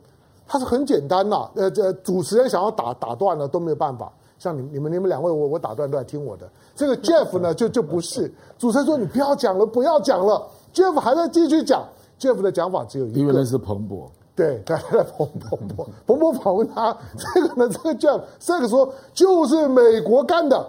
[0.46, 4.12] 他是很简单呐，呃，这主持人想要打打断了都没有办法。
[4.38, 6.49] 像你你们你们两位，我我打断都在听我的。
[6.75, 10.46] 这个 Jeff 呢，就就不是主持人说，你不要讲了，不要讲了。
[10.75, 11.83] Jeff 还在继续讲
[12.18, 14.11] ，Jeff 的讲法只有一个，因为那是彭博。
[14.35, 20.66] 对，他在彭彭博，彭博访问他，这个呢，这个 Jeff 这个说就是美国干的，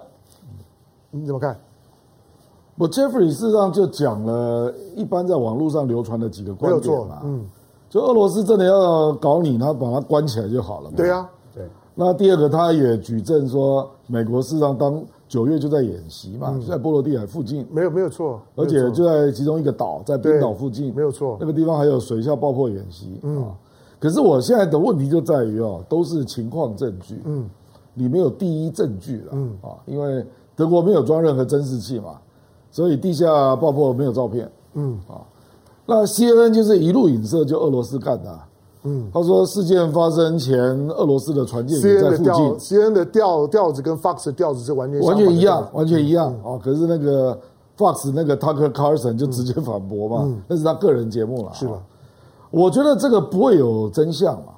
[1.12, 1.60] 你怎么看？
[2.78, 7.46] 我 Jeffrey 事实上就讲了一般在网络上流传的几个观点嘛，嗯，
[7.90, 10.96] 就俄罗斯真的要搞你，他把他关起来就好了嘛。
[10.96, 11.28] 对呀。
[12.00, 23.20] 那第二个，他也举证说，美国事实上当九月就在演习嘛，就在波罗的海附近，没有没有错，而且就在其中一个岛，在冰岛附近，没有错，那个地方还有水下爆破演习。
[23.24, 23.52] 嗯，
[24.00, 27.50] 可是我现在的问题就在于哦，都是情况证据，嗯，
[27.96, 29.58] 你没有第一证据了，嗯。
[29.64, 30.24] 啊，因为
[30.56, 32.22] 德国没有装任何侦视器嘛，
[32.70, 35.00] 所以地下爆破没有照片，嗯。
[35.08, 35.26] 啊，
[35.88, 38.40] 那 CNN 就是一路影射，就俄罗斯干的。
[38.88, 40.58] 嗯，他说事件发生前，
[40.90, 42.34] 俄罗斯的船舰也在附近。
[42.34, 46.58] CNN 的调调子跟 Fox 的调子是完全完全一样，完全一样啊！
[46.64, 47.38] 可是那个
[47.78, 51.52] Fox 那个 Tucker Carlson 就直接反驳嘛，那是他个人节目了。
[51.54, 51.74] 是吧？
[52.50, 54.54] 我觉得这个不会有真相嘛。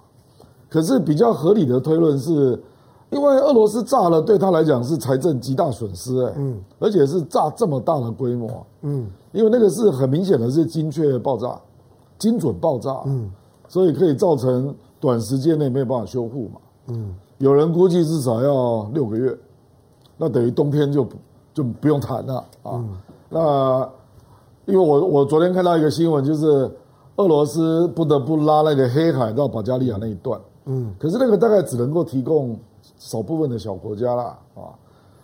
[0.70, 2.62] 可是比较合理的推论是，
[3.10, 8.48] 因为俄罗斯炸了，对他来讲是财政极大损失哎，嗯，而且是炸这么大的规模，
[8.84, 11.60] 嗯，因为那个是很明显的是精确爆炸，
[12.20, 13.32] 精准爆炸，嗯。
[13.70, 16.60] 所以可以造成短时间内没有办法修复嘛？
[16.88, 19.38] 嗯，有人估计至少要六个月，
[20.18, 21.08] 那等于冬天就
[21.54, 22.74] 就不用谈了啊。
[22.74, 22.90] 嗯、
[23.30, 23.90] 那
[24.66, 26.70] 因为我我昨天看到一个新闻，就是
[27.16, 32.60] 俄罗斯不得不拉那个黑海到保加利亚那一段，嗯，可是那个大概只能够提供
[32.98, 34.74] 少部分的小国家啦啊。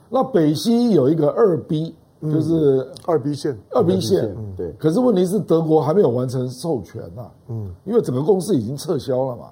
[0.08, 4.72] 那北溪有一个二 B，就是二 B 线，二 B 线，对。
[4.80, 9.50] 可是问题是德国还没有完成授权呐，嗯，因为整个公司已经撤销了嘛，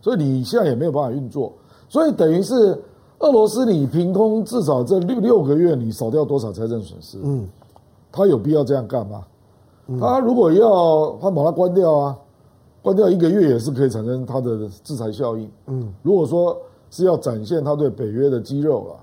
[0.00, 1.52] 所以你现在也没有办法运作，
[1.88, 2.76] 所以等于是
[3.20, 7.18] 俄罗斯你凭空至少这六六个月你少掉多少财政损失？
[7.22, 7.46] 嗯，
[8.10, 9.24] 他有必要这样干吗？
[10.00, 12.18] 他如果要，他把它关掉啊，
[12.82, 15.48] 关掉一个月也是可以产生他的制裁效应。
[15.68, 16.56] 嗯，如果说
[16.90, 18.96] 是要展现他对北约的肌肉了，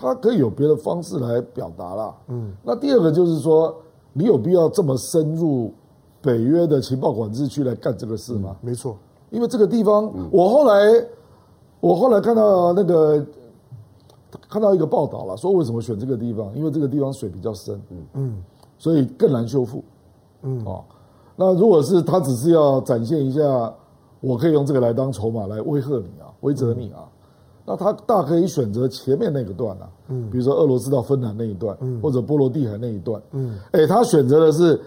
[0.00, 2.14] 他可以有别的方式来表达啦。
[2.28, 3.74] 嗯，那第二个就是说，
[4.12, 5.72] 你有必要这么深入
[6.22, 8.56] 北约的情报管制区来干这个事吗？
[8.60, 8.96] 没错，
[9.30, 11.04] 因为这个地方，我后来
[11.80, 13.26] 我后来看到那个
[14.48, 16.54] 看到一个报道了，说为什么选这个地方？
[16.54, 18.42] 因为这个地方水比较深，嗯嗯，
[18.78, 19.82] 所以更难修复。
[20.42, 20.84] 嗯哦，
[21.34, 23.74] 那如果是他只是要展现一下，
[24.20, 27.02] 我可以用这个来当筹码来威吓你啊，威责你啊，
[27.68, 34.80] 那他大可以选择前面那个段啊，嗯，比如说俄罗斯到芬兰那一段，嗯，或者波罗的海那一段，嗯，哎，他选择的是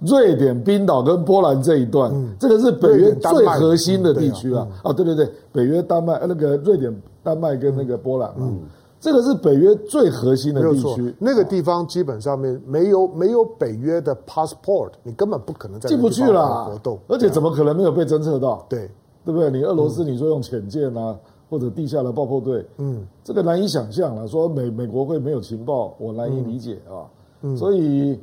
[0.00, 8.60] 瑞典、冰岛跟波兰这一段，嗯，这个是北约最核心的地区啊，啊，对对对，北约丹麦那个瑞典、丹麦跟那个波兰，嗯。
[9.00, 18.64] 这个是北约最核心的地区，那个地方基本上面没有没有北约的 passport，你根本不可能在进不去了活动，而且怎么可能没有被侦测到？
[18.66, 18.90] 对，
[19.22, 19.50] 对不对？
[19.50, 21.14] 你俄罗斯你说用潜舰啊，
[21.54, 24.26] 或者地下的爆破队，嗯，这个难以想象了。
[24.26, 27.06] 说美美国会没有情报，我难以理解啊。
[27.42, 28.18] 嗯所以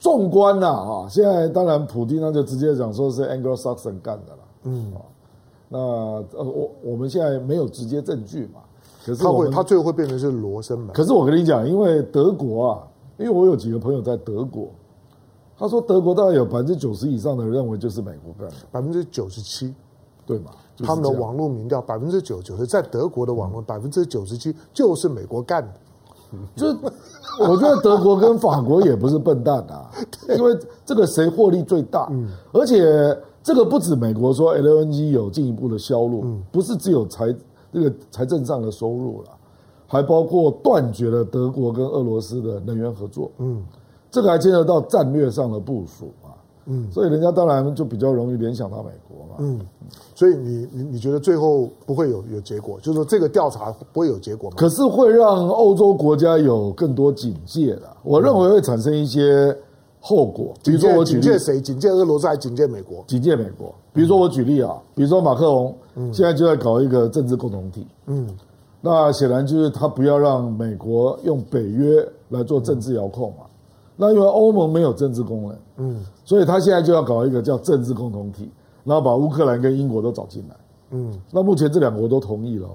[0.00, 4.98] 纵观呐啊，现在当然普丁他就直接讲说是 Anglo-Saxon 干的了，嗯啊，
[5.68, 8.60] 那呃我我们现在没有直接证据嘛。
[9.04, 10.88] 可是他会，他最后会变成是罗生门。
[10.92, 14.68] 可是我跟你讲，因为德国啊，因为我有几个朋友在德国，
[15.56, 19.72] 他说德国大概有百分之九十以上的人认为就是美国干的，百分之九十七，
[20.26, 20.50] 对吗？
[20.76, 25.72] 就是、他们的网络民调百分之九九十，在德国的网络百分之九十七就是美国干的。
[26.54, 26.66] 就
[27.40, 29.90] 我觉得德国跟法国也不是笨蛋啊，
[30.36, 32.06] 因为这个谁获利最大？
[32.10, 32.82] 嗯而且
[33.42, 37.34] 这个不止美国说 LNG 有进一步的销路，嗯不是只有财。
[37.72, 39.28] 这个财政上的收入了，
[39.86, 43.30] 还包括断绝了德国跟俄罗斯的能源合作。
[43.36, 43.62] 嗯，
[44.10, 46.32] 这个还牵扯到战略上的部署啊。
[46.66, 49.05] 嗯，所以人家当然就比较容易联想到美国
[49.36, 49.40] 嘛。
[49.40, 49.60] 嗯，
[50.14, 54.56] 所以你你你觉得最后不会有有结果，就是说这个调查不会有结果吗？
[54.58, 57.82] 可是会让欧洲国家有更多警戒的。
[58.02, 59.56] 我认为会产生一些
[60.00, 60.54] 后果。
[60.64, 61.60] 比如说我警戒谁？
[61.60, 63.04] 警戒俄罗斯还是警戒美国？
[63.06, 63.74] 警戒美国。
[63.92, 65.74] 比如说我举例啊，比如说马克龙。
[66.12, 68.28] 现在就在搞一个政治共同体，嗯，
[68.82, 73.46] 那显然就是他不要让美国用北约来做政治遥控嘛，
[73.96, 78.50] 那因为欧盟没有政治功能，嗯，所以他现在就要搞一个叫政治共同体，
[78.86, 80.56] 然后把乌克兰跟英国都找进来，
[80.92, 82.68] 嗯，那目前这两国都同意了，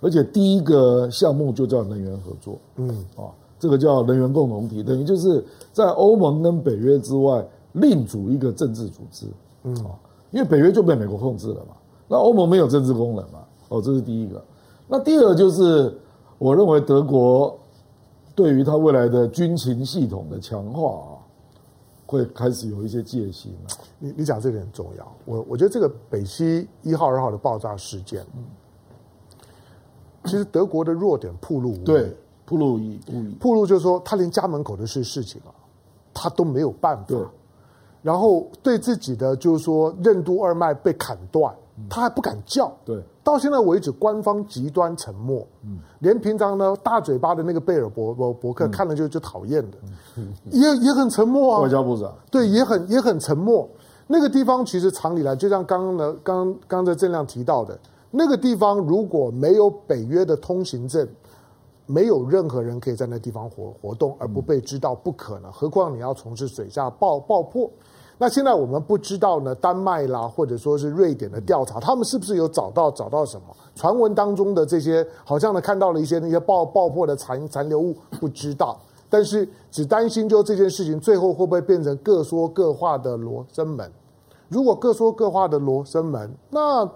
[0.00, 5.42] 而且第一个项目就叫能源合作，嗯，啊，这个叫能源共同体，等于就是
[5.72, 7.42] 在欧盟跟北约之外
[7.72, 9.26] 另组一个政治组织，
[9.64, 9.96] 嗯，啊，
[10.30, 11.74] 因为北约就被美国控制了嘛。
[12.06, 13.40] 那欧盟没有政治功能嘛？
[13.70, 14.40] 哦，这是第一个。
[14.86, 15.92] 那第二就是，
[16.38, 17.58] 我认为德国
[18.34, 21.15] 对于他未来的军情系统的强化啊，
[22.06, 23.54] 会开始有一些戒心。
[23.98, 25.16] 你你讲这个很重要。
[25.24, 28.44] 我我觉得这个北溪一号、二号的爆炸事件，嗯，
[30.24, 31.84] 其实德国的弱点暴露无遗。
[31.84, 33.00] 对，暴露无遗。
[33.40, 35.52] 暴露就是说，他连家门口的事事情啊，
[36.14, 37.16] 他都没有办法。
[38.02, 41.54] 然后对自己的就是说任督二脉被砍断。
[41.90, 49.78] 他还不敢叫，对，到现在为止，官方极端沉默，嗯，连平常呢大嘴巴的那个贝尔伯伯伯克看了就就讨厌的，
[50.14, 51.60] 嗯，也也很沉默啊。
[51.60, 53.68] 外交部长对，也很也很沉默。
[54.06, 57.76] 那个地方其实常理来，就像刚刚的刚刚才郑亮提到的，
[58.12, 61.04] 那个地方如果没有北约的通行证，
[61.84, 65.50] 没有任何人可以在那地方活活动而不被知道，不可能。
[65.50, 67.68] 何况你要从事水下爆爆破。
[68.18, 78.78] 那现在我们不知道呢，丹麦啦，或者说是瑞典的调查，他们是不是有找到找到什么传闻当中的这些，好像呢看到了一些那些爆爆破的残残留物，不知道。
[79.10, 83.92] 但是只担心就这件事情最后会不会变成各说各话的罗生门？
[84.48, 86.88] 如果各说各话的罗生门，那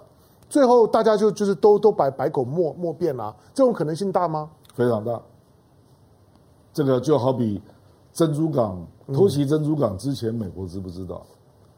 [0.49, 4.49] 最后大家就就是都都百百口莫莫辩了，这种可能性大吗？
[4.73, 5.21] 非常大。
[6.73, 7.61] 这个就好比
[8.11, 8.83] 珍珠港。
[9.13, 11.25] 偷袭珍珠港之前，美国知不知道？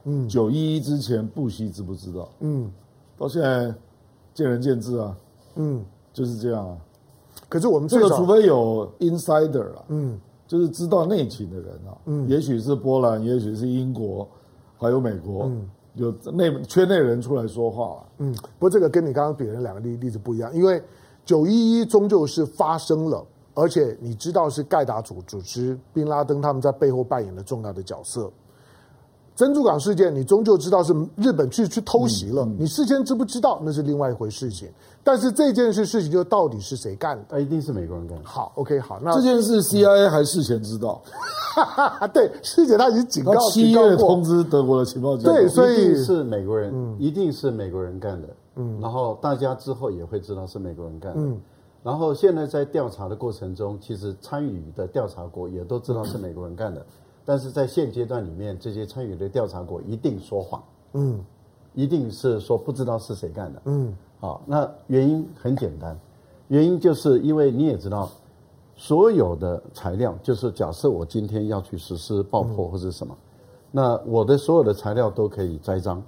[0.05, 2.29] 嗯，九一一之前，布希知不知道？
[2.39, 2.71] 嗯，
[3.17, 3.73] 到现在
[4.33, 5.15] 见仁见智啊。
[5.55, 6.77] 嗯，就是这样啊。
[7.47, 14.27] 可是我们这个，除非有 insider 啊，嗯，就是知道内情的人啊，嗯，也许是波兰，也许是英国，
[14.77, 18.05] 还有美国，嗯，有内圈内人出来说话了。
[18.17, 20.81] 嗯，不过这个跟你刚刚比的两个例例子不一样，因为
[21.23, 23.25] 九一一终究是发生了。
[23.53, 28.31] 而且你知道是盖达组组织、宾拉登他们在背后扮演了重要的角色。
[29.35, 34.69] 珍珠港事件，你终究知道是日本去去偷袭了，嗯嗯、你事先知不知道那是另外一回事情。
[35.03, 37.25] 但是这件事事情就到底是谁干的？
[37.31, 38.23] 那一定是美国人干的。
[38.23, 41.01] 好，OK，好，那这件事 CIA 还事前知道？
[42.13, 45.23] 对，事前他已经警告，七月通知德国的情报局。
[45.23, 48.27] 对，所以一定是美国人，嗯、一定是美国人干的。
[48.55, 51.19] 嗯，然后大家之后也会知道是美国人干的。
[51.19, 51.41] 嗯，
[51.83, 56.85] 然后现在在调查的过程中，其实参与的调查国也都知道是美国人干的。
[57.25, 60.63] 但是在现阶段里面，这些参与的调查国一定说谎，
[60.93, 61.23] 嗯，
[61.73, 65.97] 一定是说不知道是谁干的，嗯，好，那原因很简单，
[66.49, 68.09] 原因就是因为你也知道，
[68.75, 73.15] 所有的材料，就是假设我今天要去实施爆破或者什么，
[73.71, 76.03] 那我的所有的材料都可以栽赃，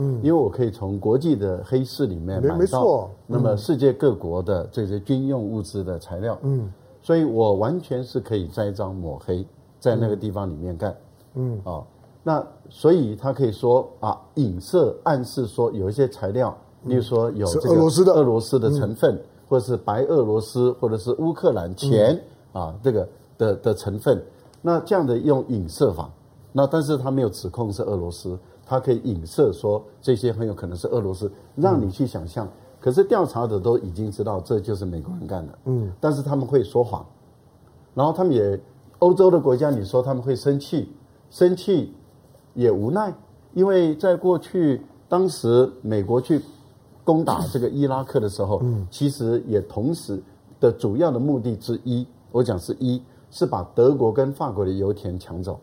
[0.00, 9.46] 嗯，因为我可以从国际的黑市里面买到，那么世界各国的这些军用物资的材料，嗯，所以我完全是可以栽赃抹黑。
[9.78, 10.94] 在那个地方里面干，
[11.36, 11.84] 嗯，啊、哦，
[12.22, 18.12] 那所以他可以说啊，影射暗示说有一些材料，例如说有这个俄罗斯的。
[18.12, 22.14] 俄罗斯的成分，嗯、或者是白俄罗斯或者是乌克兰钱、
[22.52, 24.22] 嗯、啊，这个的的成分，
[24.60, 26.10] 那这样的用影射法，
[26.52, 28.38] 那但是他没有指控是俄罗斯，
[28.70, 32.46] 他可以影射说这些很有可能是俄罗斯，让你去想象。
[32.46, 37.04] 嗯、可是调查者都已经知道这就是美国人干的，嗯，但是他们会说谎，
[37.94, 38.60] 然后他们也。
[39.00, 40.86] 欧洲的国家，你说他们会生气，
[41.30, 41.90] 生气
[42.52, 43.14] 也无奈，
[43.54, 46.38] 因为在过去，当时美国去
[47.02, 50.22] 攻打这个伊拉克的时候，嗯其实也同时
[50.60, 55.58] 的主要的目的之一，我讲是一，是把德国跟法国的油田抢走，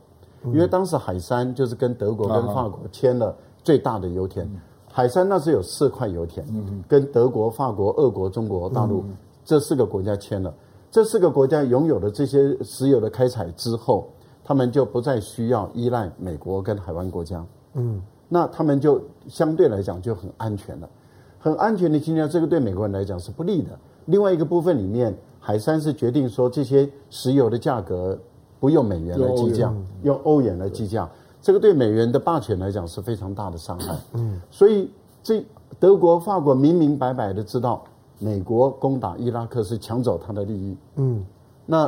[0.53, 4.49] 因为当时海山就是跟德国跟法国签了最大的油田，
[4.91, 6.45] 海山那时有四块油田，
[6.87, 9.03] 跟德国、法国、俄国、中国大陆
[9.45, 10.53] 这四个国家签了。
[10.89, 14.09] 这四个国家拥有了这些石油的开采之后，
[14.43, 20.89] 他们就不再需要依赖美国跟海湾国家，嗯，那他们就相对来讲就很安全了，
[21.37, 23.77] 很安全的情况下，这个对美国人来讲是不利的。
[24.05, 28.17] 另外一个部分里面，海山是决定说这些石油的价格
[28.59, 31.09] 不用美元来计价，用欧元来计价，
[31.41, 33.95] 这个对美元的霸权来讲是非常大的伤害。
[34.13, 34.89] 嗯，所以
[35.21, 35.45] 这
[35.79, 37.83] 德国、法国明明白白的知道。
[38.19, 40.75] 美国攻打伊拉克是抢走他的利益。
[40.95, 41.23] 嗯，
[41.67, 41.87] 那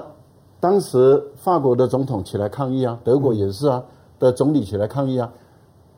[0.60, 3.84] 当时法国的总统起来抗议啊，德国也是啊，
[4.20, 5.34] 的总理起来抗议啊。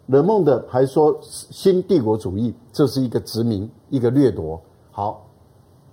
[0.05, 4.57] 勒孟德还说新帝国主义这是一个殖民，一个掠夺。
[4.91, 5.27] 好，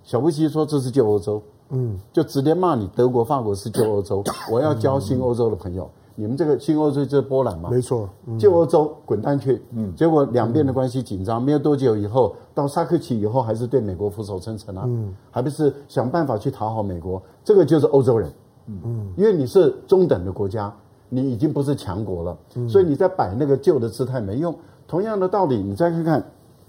[0.04, 1.42] 小布希说这是旧欧洲。
[1.70, 4.22] 嗯，就直接骂你德国、法国是旧欧洲。
[4.50, 5.88] 我要交新欧洲的朋友。
[6.20, 7.70] 你们这个新欧洲就是波兰嘛？
[7.70, 8.08] 没错，
[8.40, 9.62] 旧欧洲滚蛋去。
[9.70, 14.82] 嗯，结果两边的关系紧张，没有多久以后，到萨克齐以后，还是对美国俯首称臣啊。
[14.84, 17.22] 嗯，还不是想办法去讨好美国。
[17.44, 18.28] 这个就是欧洲人。
[18.66, 20.74] 嗯嗯，因为你是中等的国家，
[21.08, 22.36] 你已经不是强国了，
[22.68, 24.52] 所以你在摆那个旧的姿态没用。
[24.88, 26.24] 同样的道理，你再看看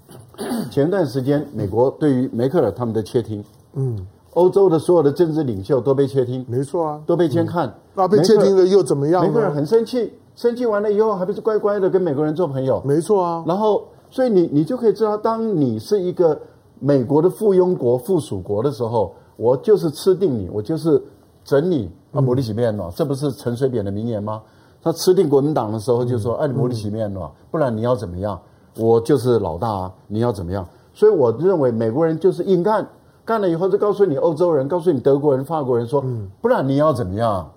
[0.70, 3.42] 前段时间美国对于梅克尔他们的窃听。
[3.72, 4.06] 嗯。
[4.34, 7.66] 欧洲的所有的政治领袖都被窃听，没错啊，都被监看。
[7.68, 9.22] 嗯、那被窃听了又怎么样？
[9.22, 12.80] 美国人很生气，生气完了以后，还不是乖乖的跟美国人做朋友？
[12.84, 13.44] 没错啊。
[13.46, 16.40] 然后，所以你你就可以知道，当你是一个
[16.78, 21.02] 美国的附庸国、附属国的时候，我就是吃定你，我就是
[21.44, 22.90] 整你啊，摩里洗面了。
[22.94, 24.40] 这不是陈水扁的名言吗？
[24.82, 28.40] 他吃定国民党的时候就说：“哎、嗯，啊、你摩里洗面了，不然你要怎么样？
[28.78, 32.88] 我就是老大啊，你要怎么样？”所以我认为美国人就是硬干。
[33.30, 36.04] 干了以后就告诉你欧洲人，告诉你德国人、法国人说，
[36.40, 37.48] 不然你要怎么样？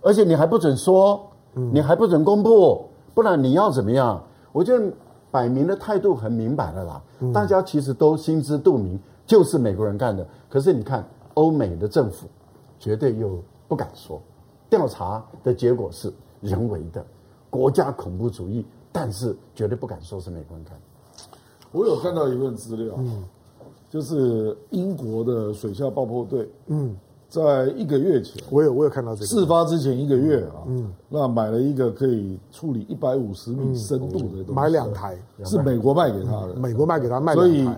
[0.00, 4.22] 而且你还不准说，你还不准公布，不然你要怎么样？
[4.52, 4.92] 我觉得
[5.32, 7.02] 摆明的态度很明白了啦，
[7.34, 8.96] 大家其实都心知肚明，
[9.26, 10.24] 就是美国人干的。
[10.48, 12.28] 可是你看欧美的政府
[12.78, 14.22] 绝对又不敢说，
[14.70, 17.04] 调查的结果是人为的
[17.50, 20.80] 国家恐怖主义，但是绝对不敢说是美国人干的。
[21.72, 22.94] 我有看到一份资料。
[23.92, 26.96] 就是英国的水下爆破队，嗯，
[27.28, 29.26] 在一个月前，我有我有看到这个。
[29.26, 35.14] 事发之前一个月啊，嗯，那买了一个可以处理一百五十米深度的东西，买两台，
[35.44, 37.68] 是美国卖给他的，美国卖给他卖两台，所以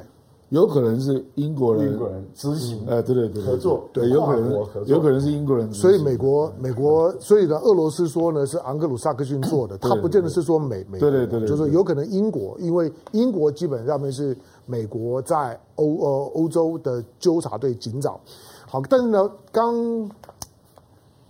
[0.51, 4.53] 有可能是英国人英国人执行，哎，对对对，合作，对，有可能
[4.87, 14.37] 有可能是英国人，所以美国美国，所以呢，俄罗斯说呢是昂格鲁萨克逊做的，他不见得是说美美，对对对，就是有可能英国，因为英国基本上面是。
[14.67, 18.19] 美国在欧呃欧洲的纠察队警长，
[18.67, 19.75] 好，但是呢，刚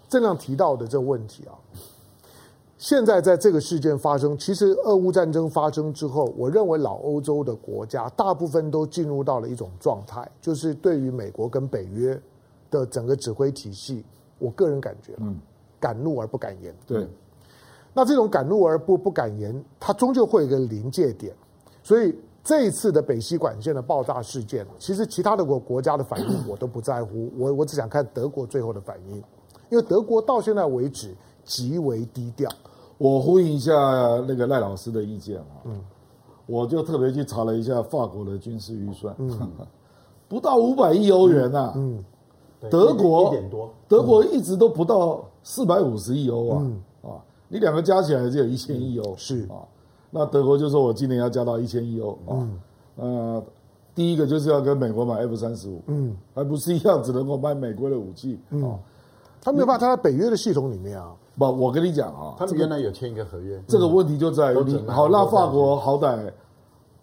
[0.09, 1.59] 郑亮提到的这个问题啊，
[2.79, 12.21] 现在在这个事件发生，其实俄乌战争发生之后，我认为老欧洲的国家大部分都进入到了一种状态，就是对于美国跟北约
[12.71, 14.05] 的整个指挥体系，
[14.39, 15.37] 我个人感觉，嗯，
[15.81, 16.75] 敢怒而不敢言。
[16.87, 17.09] 对，
[17.93, 21.35] 那这种敢怒而不不敢言，它终究会有一个临界点。
[21.83, 22.15] 所以
[22.45, 29.17] 这一次的北溪管线的爆炸事件，其实其他的国国家的反应 我都不在乎，我我只想看德国最后的反应，
[29.71, 32.51] 因为德国到现在为止极为低调。
[32.99, 33.73] 我呼应一下
[34.29, 35.81] 那个赖老师的意见啊，嗯，
[36.45, 39.51] 我就特别去查了一下法国的军事预算，嗯，
[40.29, 42.05] 不到五百亿欧元啊，嗯，
[42.71, 46.63] 德国一点多，德国一直都不到四百五十亿欧啊，
[47.03, 47.09] 啊，
[47.49, 49.45] 你两个加起来只有一千亿欧，是。
[49.45, 49.65] 啊。
[50.17, 52.49] 那德国就说：“我今年要加到一千亿欧啊，
[52.95, 53.45] 呃，
[53.97, 58.79] 第一个就是要跟美国买 F 三十五，嗯，还不是一样，只能够买美国的武器啊。
[59.43, 61.13] 他没有办法，他在北约的系统里面啊。
[61.37, 63.61] 不，我跟你讲啊，他们原来有签一个合约。
[63.67, 66.33] 这个问题就在于你好，那法国好歹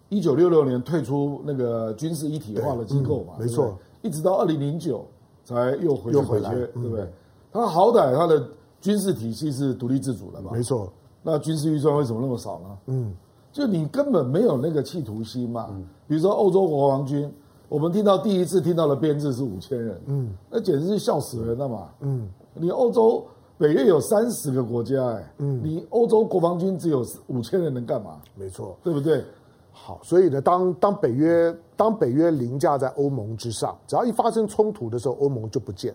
[0.08, 5.04] 一九六六年退出那个军事一体化的机构嘛，没错，一直到二零零九
[5.44, 7.06] 才又回又回来，对不对？
[7.52, 8.42] 他好歹他的
[8.80, 10.90] 军事体系是独立自主的嘛，没错。”
[11.22, 12.78] 那军事预算为什么那么少呢？
[12.86, 13.14] 嗯，
[13.52, 15.68] 就你根本没有那个企图心嘛。
[15.70, 17.32] 嗯，比如说欧洲国防军，
[17.68, 21.88] 我们听到第一次听到的编制是五千人，嗯，那简直是笑死人了嘛。
[22.00, 23.24] 嗯，你欧洲
[23.56, 28.20] 北约有三十个国家，哎，嗯，你欧洲国防军只有五千人能干嘛？
[28.34, 29.24] 没错，对不对？
[29.70, 35.94] 好，所以呢，当当北约当北约凌驾在欧盟之上，只要一发生冲突的时候，欧盟就不见。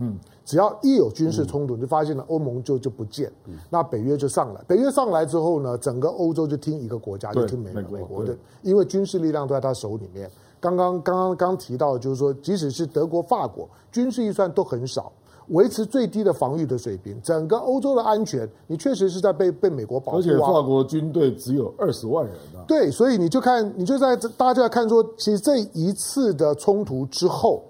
[0.00, 3.30] 嗯，只要一有军事冲突，就发现了欧盟就就不见，
[3.68, 4.60] 那北约就上来。
[4.66, 10.30] 北约上来之后呢，整个欧洲就听一个国家，就听美美国的，因为军事力量都在他手里面。
[10.60, 15.12] 刚刚刚刚刚提到，就是说，即使是德国、法国，军事预算都很少，
[15.48, 20.18] 维持最低的防御的水平，整个欧洲的安全，你确实是在被被美国保护。
[20.18, 22.64] 而且法国军队只有二十万人啊。
[22.66, 27.62] 对，所以你就看，你就在大家就在看说，其实这一次的冲突之后。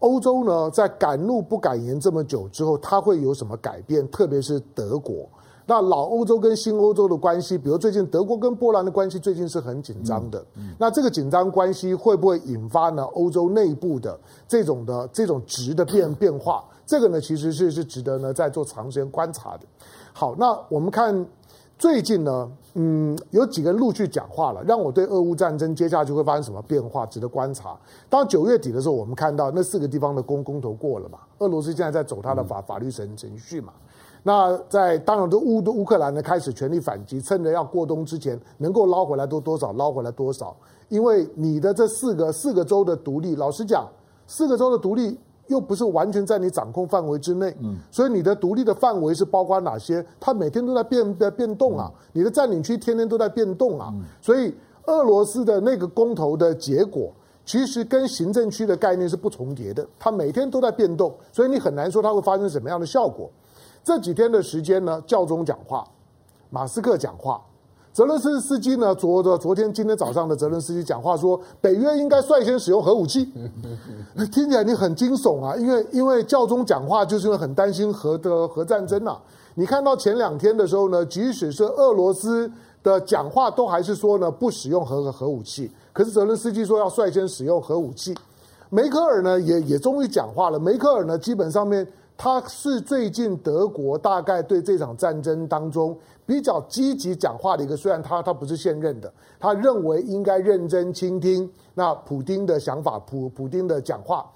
[0.00, 4.06] 欧洲呢，在敢怒不敢言这么久之后，它会有什么改变？
[4.08, 5.28] 特别是德国，
[5.66, 10.44] 那老欧洲跟新欧洲的关系，比如最近德国跟波兰的关系，最近是很紧张的。
[10.78, 13.02] 那这个紧张关系会不会引发呢？
[13.14, 16.64] 欧洲内部的这种的这种质的变变化？
[16.84, 19.66] 这个呢，其实是是值得呢在做长时间观察的。
[20.12, 21.26] 好，那我们看。
[21.80, 27.74] 最近呢，嗯，有几个人陆续讲话了，让我对俄乌战争接下去会发生什么变化值得观察。
[28.06, 33.72] 当九月底的时候，我们看到那四个地方的公公投过了嘛，俄罗斯现在在走他的法法律程程序嘛。
[34.22, 40.54] 那在当然，的乌都乌克兰呢开始全力反击，趁着要过冬之前能够捞回来多多少捞回来多少，
[40.90, 43.88] 因为你的这四个四个州的独立，老实讲，
[44.26, 45.18] 四个州的独立。
[45.50, 50.04] 又不是完全在你掌控范围之内，嗯，所以你的独立的范围是包括哪些？
[50.20, 53.92] 它每天都在变在变动啊，你的占领区天天都在变动啊，
[54.22, 54.54] 所以
[54.86, 57.12] 俄罗斯的那个公投的结果，
[57.44, 63.28] 其实跟行政区的概念是不重叠的，它每天都在变动，所以你很难说它会发生什么样的效果。
[63.82, 65.84] 这几天的时间呢，教宗讲话，
[66.48, 67.42] 马斯克讲话。
[67.92, 68.94] 泽伦斯斯基呢？
[68.94, 73.28] 昨的昨天、今天早上的泽伦斯基讲话说，北约应该率先使用核武器。
[74.30, 79.20] 听起来你很惊悚啊，因为因为教宗讲话就是因为很担心核的核战争啊。
[79.54, 82.48] 你看到前两天的时候呢，即使是俄罗斯
[82.84, 88.14] 的讲话都还是说呢不使用核核武器，可是泽伦斯基说要率先使用核武器。
[88.68, 91.84] 梅克尔呢也也终于讲话了，梅克尔呢基本上面。
[92.22, 95.96] 他是最近德国大概对这场战争当中
[96.26, 104.30] 比较积极讲话的一个，虽然他他不是现任的，他认为应该认真倾听那普丁的想法，普普丁的讲话。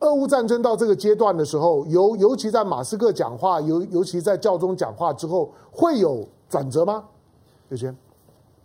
[0.00, 7.02] 俄乌战争到这个阶段的时候，尤尤其在马斯克讲话，尤尤其在教宗讲话之后，会有转折吗？
[7.70, 7.94] 有些，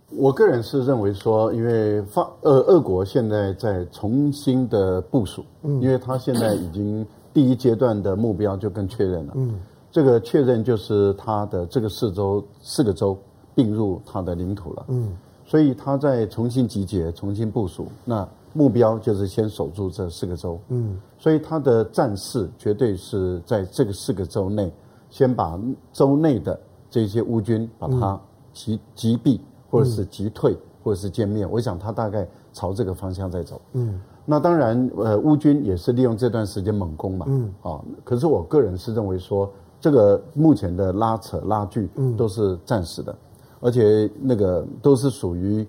[0.09, 7.07] 我个人是认为说，因为法俄俄国现在在重新的部署，因为他现在已经。
[7.33, 9.55] 第一阶段的目标就更确认了，嗯，
[9.89, 13.17] 这个确认就是他的这个四周四个州
[13.55, 15.15] 并入他的领土了，嗯，
[15.45, 24.71] 所以他在重新集结、重新部署，那目标就是先守住这四个州，嗯，所以他的战事绝对是在这个四个州内，
[25.09, 25.57] 先把
[25.93, 26.59] 州内的
[26.89, 28.19] 这些乌军把它
[28.51, 30.53] 击击毙，或者是击退，
[30.83, 34.01] 或者是歼灭，我想他大概朝这个方向在走，嗯。
[34.25, 43.15] 那当然，呃，乌军也是利用这段时间猛攻嘛，嗯，啊，可是我个人是认为说，这个目前的拉扯拉锯，嗯，都是暂时的，
[43.59, 45.65] 而且那个都是属于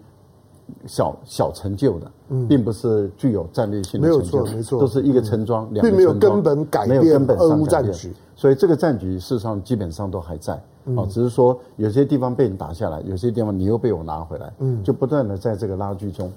[0.86, 7.94] 小小成就的，嗯，并不是具有战略性的成就，没错，没错，都是一个村庄，两个村庄，并没有根本改变，没有根本上改变，
[8.36, 10.52] 所以这个战局事实上基本上都还在，
[10.94, 16.30] 啊，只是说有些地方被你打下来，有些地方你又被我拿回来，嗯，就不断的在这个拉锯中。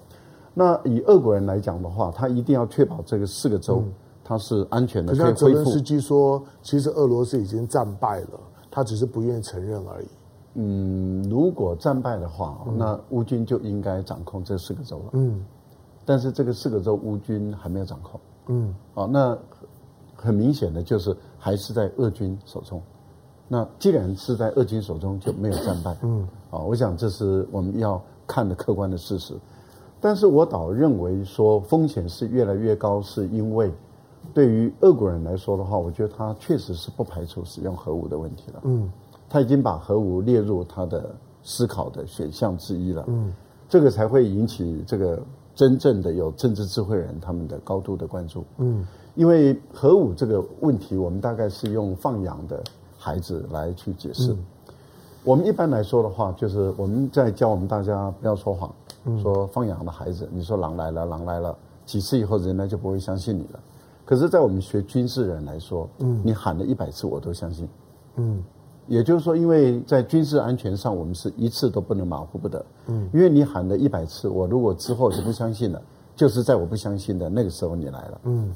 [0.57, 3.83] 那以俄国人来讲的话，他一定要确保这个四个州
[4.23, 8.39] 它是安全的，可是泽伦斯基说，其实俄罗斯已经战败了，
[8.71, 10.07] 他只是不愿意承认而已。
[10.55, 15.09] 嗯，如果战败的话，嗯、那乌军就应该掌控这四个州了。
[15.11, 15.45] 嗯，
[16.05, 18.19] 但是这个四个州乌军还没有掌控。
[18.47, 19.37] 嗯，啊，那
[20.15, 22.81] 很明显的就是还是在俄军手中。
[23.47, 25.95] 那既然是在俄军手中，就没有战败。
[26.01, 29.35] 嗯，啊，我想这是我们要看的客观的事实。
[30.05, 33.71] 但是我倒认为说风险是越来越高，是因为。
[34.35, 38.61] 对于俄国人来说的话，我觉得他确实是不排除使用核武的问题了。
[38.65, 38.87] 嗯，
[39.27, 41.09] 他已经把核武列入他的
[41.41, 43.03] 思考的选项之一了。
[43.07, 43.33] 嗯，
[43.67, 45.19] 这个才会引起这个
[45.55, 48.43] 真正的有政治智慧人他们的高度的关注。
[48.57, 48.85] 嗯，
[49.15, 52.63] 因为核武这个问题，我们大概是用放养的
[52.95, 54.33] 孩子来去解释。
[54.33, 54.37] 嗯，
[55.23, 58.84] 我们一般来说的话，就是我们在教我们大家不要说谎，嗯，
[59.21, 63.59] 说放羊的孩子，你说狼来了，狼来了，几次以后人呢就不会相信你了。
[64.05, 67.67] 可是，在我们学军事人来说，嗯，你喊了一百次，我都相信，
[68.17, 68.43] 嗯，
[68.87, 75.81] 也就是说，因为在军事安全上，我们是一次都不能马虎不得，嗯，因为你喊了一百次，我如果之后是不相信的，
[76.15, 78.53] 就是在我不相信的那个时候你来了，嗯，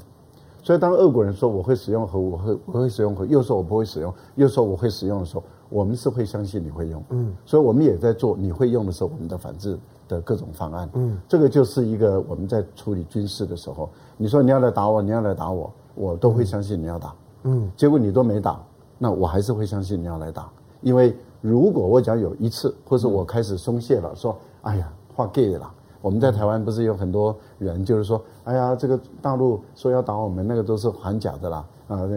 [0.61, 9.75] 所以当俄国人说我会使用核武，我会我会使用核，又说我不会使用，又说我会使用的时候，我们是会相信你会用，嗯，所以我们也在做你会用的时候，我们的反制
[10.09, 13.89] 的各种方案，嗯，这个就是一个我们在处理军事的时候。
[14.17, 17.13] 你说你要来打我，你要来打我，我都会相信你要打。
[17.43, 18.59] 嗯，结果你都没打，
[18.97, 20.49] 那我还是会相信你要来打。
[20.81, 25.71] 因为如果我讲有一次，或者我开始松懈了，说哎呀，话 gay 了。
[26.01, 31.65] 我们在台湾不是有很多人就是说，哎呀，这个大陆说要打我们，那个都是还假的啦。
[31.87, 32.09] 啊，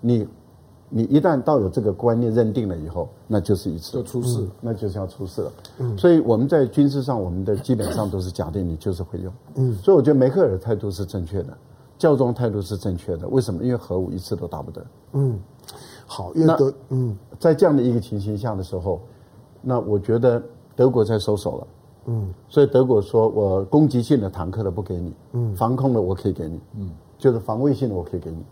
[0.00, 0.26] 你。
[0.90, 5.52] 你一旦到有这个观念认定了以后，那就是一次就出事，那就是要出事了。
[5.78, 9.32] 嗯，所以我们在军事上，我们的基本上都是假定你就是会用。
[9.56, 11.56] 嗯，所以我觉得梅克尔的态度是正确的，
[11.98, 13.28] 教宗态度是正确的。
[13.28, 13.62] 为什么？
[13.62, 14.86] 因为核武一次都打不得。
[15.12, 15.38] 嗯，
[16.06, 19.00] 好，因为德嗯，在这样的一个情形下的时候，
[19.60, 20.42] 那我觉得
[20.74, 21.66] 德国在收手了。
[22.06, 28.42] 嗯，所以德国说我攻击性的坦克的不给你，嗯，防空的我可以给你，嗯，就是防卫性的我可以给你。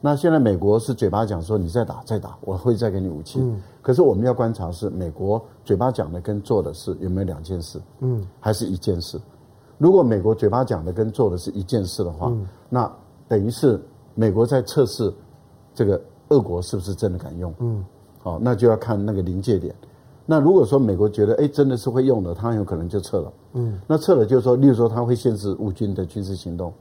[0.00, 3.40] 那现在美国是嘴巴讲说你再打再打，我会再给你武器。
[3.40, 3.60] 嗯。
[3.82, 7.80] 可是我们要观察是美国嘴巴讲的跟做的是有没有两件事？
[8.00, 8.24] 嗯。
[8.38, 9.18] 还是一件事？
[9.78, 12.46] 如果美国嘴巴讲的跟做的是一件事的话，嗯。
[12.68, 12.92] 那
[13.26, 13.80] 等于是
[14.14, 15.12] 美国在测试
[15.74, 17.52] 这个俄国是不是真的敢用？
[17.58, 17.84] 嗯。
[18.22, 19.74] 好，那就要看那个临界点。
[20.26, 23.32] 那如果说美国觉得哎真的是会用的，他很有可能就撤了。
[23.54, 23.80] 嗯。
[23.86, 26.72] 那撤了就是说，例如说他会限制乌军的军事行动。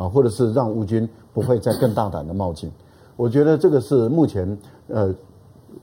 [0.00, 2.72] 啊，或者是让乌军不会再更大胆的冒进，
[3.16, 5.14] 我觉得这个是目前呃，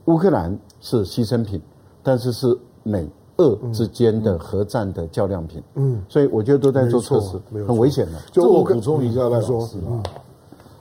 [0.06, 1.62] 乌克兰是牺牲品，
[2.02, 5.62] 但是是美俄之间的核战的较量品。
[5.76, 8.18] 嗯，所以我觉得都在做测试，很危险的。
[8.32, 10.02] 就我补充一下来说，啊，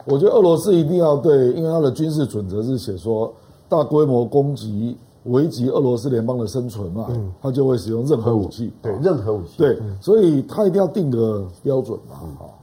[0.06, 3.32] 我觉得俄罗斯一定要对，因为它的军事准则是写说，
[3.70, 12.57] 大规模攻击危及俄罗斯联邦的生存嘛，嗯、他就会使用任何武器，对，任何武器，对，所以他一定要定个标准嘛，啊。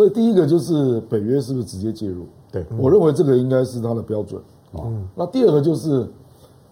[0.00, 2.24] 所以第一个就是北约是不是直接介入？
[2.50, 4.40] 对，我认为这个应该是它的标准
[4.72, 4.80] 啊。
[4.86, 6.08] 嗯，那第二个就是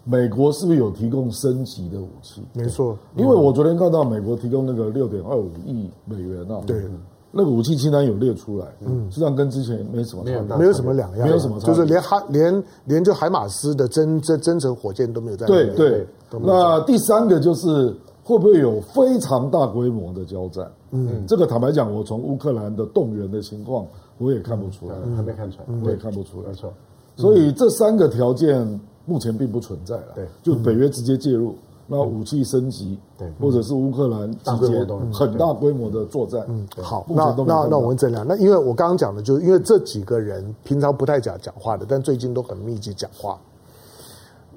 [0.03, 2.41] 美国是不是有提供升级的武器？
[2.55, 6.83] 没错，因为我昨天看到美国提供那个六点二五亿美元啊，对，
[7.31, 15.45] 那个武器清单有列出来，嗯，实际上跟之前没什么，没有没有什么两样，没有什么差，就是连海连连就海马斯的增增增程火箭都没有在。
[15.45, 17.95] 对对，那第三个就是。
[18.29, 20.71] 会不会有非常大规模的交战？
[20.91, 23.87] 嗯，这个坦白讲，我从乌克兰的动员的情况，
[24.19, 26.49] 我也看不出来，嗯、还没看出来，我也看不出来。
[26.51, 26.71] 没错，
[27.17, 30.09] 所以这三个条件目前并不存在了。
[30.15, 31.55] 对，就北约直接介入，
[31.87, 36.45] 那武器升级，对，或者是乌克兰直接很大规模的作战。
[36.51, 43.41] 嗯，好，那那那我问这样，那因为我刚刚讲的，就是因为这几个人平常不太讲讲话的，但最近都很密集讲话。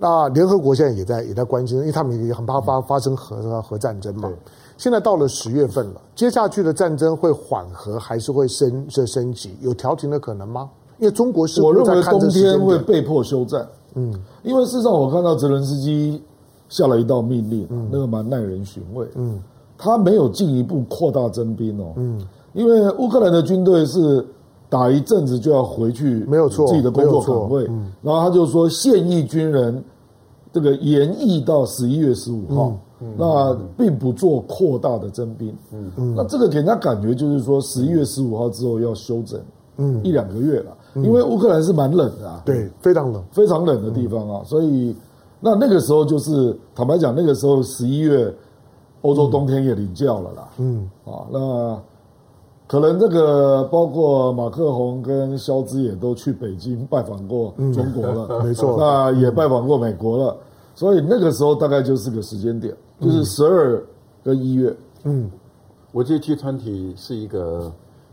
[0.03, 4.27] 那联合国现在也在也在关心，因为他们也很怕发发生核核战争嘛。
[4.27, 4.35] 对
[4.75, 9.55] 现在到了十月份了，接下去的战争会缓和还是会升升升级？
[9.61, 10.67] 有调停的可能吗？
[10.97, 13.63] 因为中国是我认为冬天会被迫休战。
[13.93, 16.19] 嗯，因为事实上我看到泽伦斯基
[16.67, 19.07] 下了一道命令，嗯、那个蛮耐人寻味。
[19.13, 19.39] 嗯，
[19.77, 21.93] 他没有进一步扩大征兵哦。
[21.97, 22.19] 嗯，
[22.53, 24.25] 因为乌克兰的军队是
[24.71, 27.67] 打一阵子就要回去，没有错，自己的工作岗位。
[27.69, 29.83] 嗯，然后他就说现役军人。
[30.53, 32.73] 这个延役到十一月十五号，
[33.15, 35.55] 那并不做扩大的征兵。
[35.71, 39.39] 嗯嗯，那这个给人家感觉就是说，十一月十五号之后要休整，
[39.77, 40.75] 嗯，一两个月了。
[40.95, 44.41] 嗯、因为乌克兰是蛮冷的啊，对，非常冷，非常冷的地方啊。
[44.41, 44.93] 嗯、所以，
[45.39, 48.29] 那那个时候就是坦白讲，那个时候十一月，
[49.03, 50.49] 欧洲冬天也领教了啦。
[50.57, 51.81] 嗯，啊，那
[52.71, 60.37] 可能这个包括马克宏跟肖兹也都去北京拜访过中国了，嗯、 没错，那也拜访过美国了，
[60.73, 63.83] 所以那个时候大概就是个时间点，就是十二
[64.23, 64.73] 跟一月。
[65.03, 65.29] 嗯，
[65.91, 67.69] 我觉得 G 团体是一个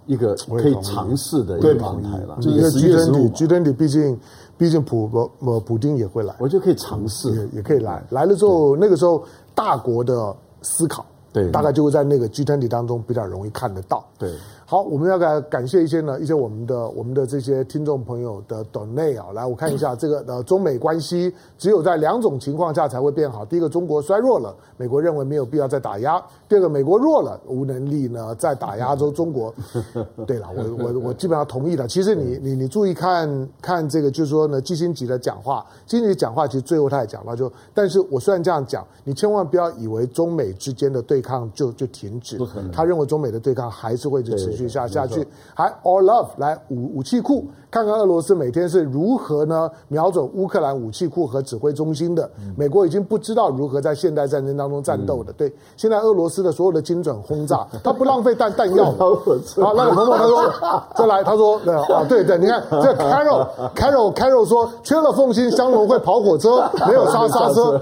[0.06, 4.18] 一个可以尝试的一个平台了，因为 G 团体 G 团体毕竟
[4.56, 9.22] 毕竟普呃普丁也会来，我觉得可以尝试，也也可以来，来了之后那个时候
[9.54, 11.06] 大国的思考。
[11.32, 14.04] 对，大概就会在那个 G20 当中比较容易看得到。
[14.18, 14.32] 对，
[14.70, 23.46] 好，我们要感感谢一些呢，一些我们的我们的这些听众朋友的 donate 啊，来，我看一下这个呃，中美关系只有在两种情况下才会变好。
[23.46, 29.54] 第一个，中国衰弱了，美国认为没有必要再打压；第二个，美国弱了，无能力呢再打压中中国。
[30.26, 31.88] 对了，我我我基本上同意了。
[31.88, 42.38] 其实你你你注意看看这个，就是说呢，基辛格的讲话，基辛格讲话其实最后他也讲到就，但是我虽然这样讲，你千万不要以为中美之间的对抗就就停止，
[42.70, 47.44] 他认为中美的对抗还是会就持续下下去，还 all love 来武武器库。
[47.70, 55.30] 看看俄罗斯每天是如何呢瞄准乌克兰武器库和指挥中心的，美国已经不知道如何在现代战争当中战斗的。
[55.34, 58.86] 对，现在俄罗斯的所有的精准轰炸， 他不浪费弹弹药。
[58.92, 67.78] 好，那个朋友他说 再来，他说对啊，对对，你看这 Carol Carol Carol 说缺了缝隙，香农会跑火车，没有 刹刹车。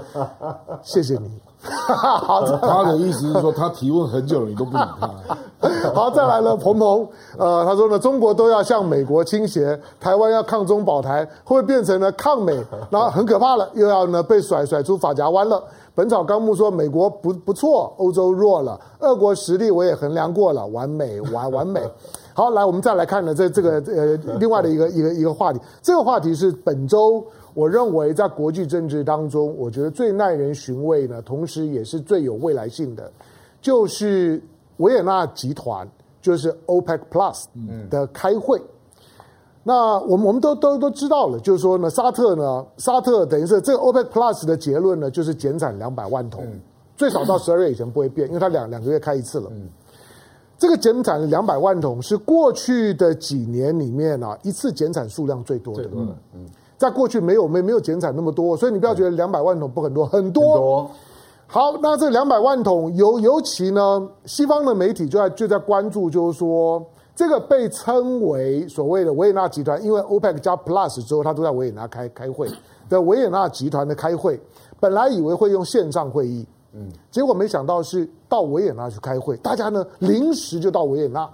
[0.83, 1.31] 谢谢你。
[1.87, 5.37] 好，他的意思是说他提问很久了，你都不理他。
[5.93, 7.07] 好，再来了，鹏鹏，
[7.37, 12.53] 呃，他说呢，中国都要向美国倾斜，台湾要抗中保台，会不会变成了抗美？
[12.89, 15.61] 然后很可怕了，又要呢被甩甩出法夹湾了。
[15.95, 21.81] 本草纲目说美国不不错，欧洲弱了，俄国实力我也衡量过了，完美完完美。
[22.35, 27.25] 好，来我们再来看呢，这这个呃另外的一个一个一个话题，这个话题是本周
[27.57, 33.11] 我认为在国际政治当中，我觉得最耐人寻味呢，同时也是最有未来性的，
[33.59, 34.39] 就是。
[34.77, 35.89] 维也纳集团
[36.21, 37.45] 就是 OPEC Plus
[37.89, 38.63] 的开会，嗯、
[39.63, 46.59] 那我们我们都都都知道了，就是说呢，沙特呢，沙特等于是这个 OPEC Plus 的结论呢，就是减产两百万桶，嗯、
[46.95, 49.49] 最少到十二月以前不会变，因为它两两个月开一次了。
[49.51, 49.67] 嗯、
[50.59, 55.89] 这个减产的两百万桶是过去的几年里面啊，一次减产数量最多的。
[55.91, 56.45] 嗯嗯、
[56.77, 60.53] 在过去没有没没有减产那么多，所以你不要觉得两百万桶不很多，很多。
[60.53, 60.91] 很多。
[61.47, 72.49] 好，那这两百万桶尤尤其呢，西方的媒体就在就在关注，就是说这个被称为所谓的维也纳集团，因为 OPEC 加 Plus 之后，他都在维也纳开开会。
[72.89, 74.39] 的维也纳集团的开会，
[74.79, 81.29] 本来以为会用线上会议，嗯，结果没想到是到维也纳去开会，大家呢临时就到维也纳，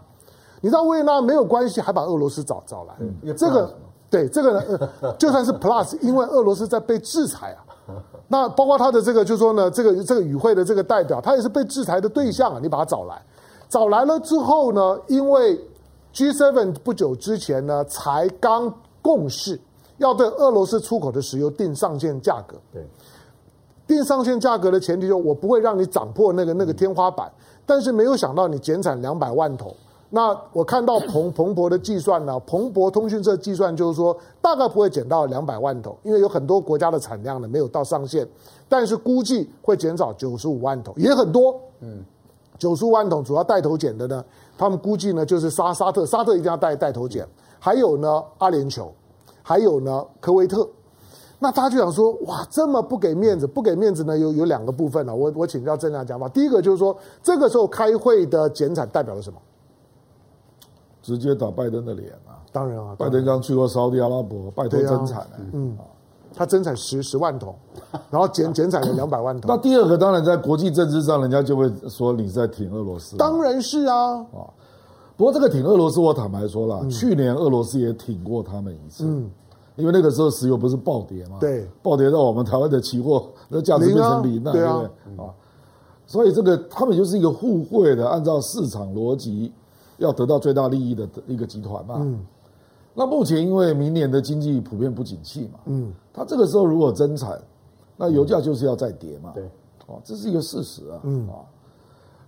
[0.61, 3.71] 你知道维也纳没有关系，还把俄罗斯找找来，嗯，这个
[4.13, 7.65] 对这个呢，就算是 Plus，因为俄罗斯在被制裁啊。
[8.27, 12.59] 那包括他的这个，就是说呢，这个这个与会的这个代表，他也是被制裁的对象啊。
[12.61, 13.19] 你把他找来，
[13.67, 15.59] 找来了之后呢，因为
[16.13, 19.59] G7 不久之前呢，才刚共识
[19.97, 22.55] 要对俄罗斯出口的石油定上限价格。
[22.71, 22.85] 对，
[23.87, 27.31] 定上限价格的前提就是我不会让你涨破那个那个天花板，
[27.65, 29.75] 但是没有想到你减产两百万桶。
[30.15, 38.27] 那我看到彭彭博的计算呢，彭博通讯社计算就是说，大概不会减到两百万桶，因为有很多国家的产量呢没有到上限，
[38.69, 41.59] 但是估计会减少九十五万桶，也很多。
[41.79, 42.03] 嗯，
[42.59, 44.23] 九十五万桶主要带头减的呢，
[44.55, 48.89] 他们估计呢就是沙沙特，沙特一定要带带头减，还有呢阿联酋，
[49.41, 50.69] 还有呢科威特。
[51.39, 59.39] 那大家就想说，哇，这么不给面子，不给面子呢有有两个部分呢，我我请教郑亮讲法，第一个就是说，这个时候开会的减产代表了什么？
[61.03, 62.39] 直接打拜登的脸啊！
[62.51, 65.77] 当然啊，拜登刚去过沙特阿拉伯，拜托增产、欸啊、嗯，
[66.33, 67.53] 他增产十十万桶，
[68.09, 69.53] 然后减减产了两百万桶。
[69.53, 73.17] 那第二个当然在国际政治上，人家就会说你在挺俄罗斯。
[73.17, 74.47] 当然是啊啊！
[75.17, 79.29] 不过这个挺俄罗斯，我坦白说了，嗯、去年俄罗斯也挺过他们一次，嗯，
[79.75, 85.27] 因为那个时候石油不是暴跌嘛，对，暴跌到我们台湾的期货那价值变成零了，啊对啊，啊，
[86.07, 89.51] 所以这个他们就是一个互惠的，按照市场逻辑。
[90.03, 92.19] 要得到最大利益的一个集团嘛，嗯，
[92.93, 97.39] 那目前因为明年的经济普遍不景气嘛，嗯，他这个时候如果增产，
[97.95, 99.43] 那油价就是要再跌嘛，对，
[99.87, 101.27] 哦，这是一个事实啊，嗯。
[101.29, 101.35] 啊，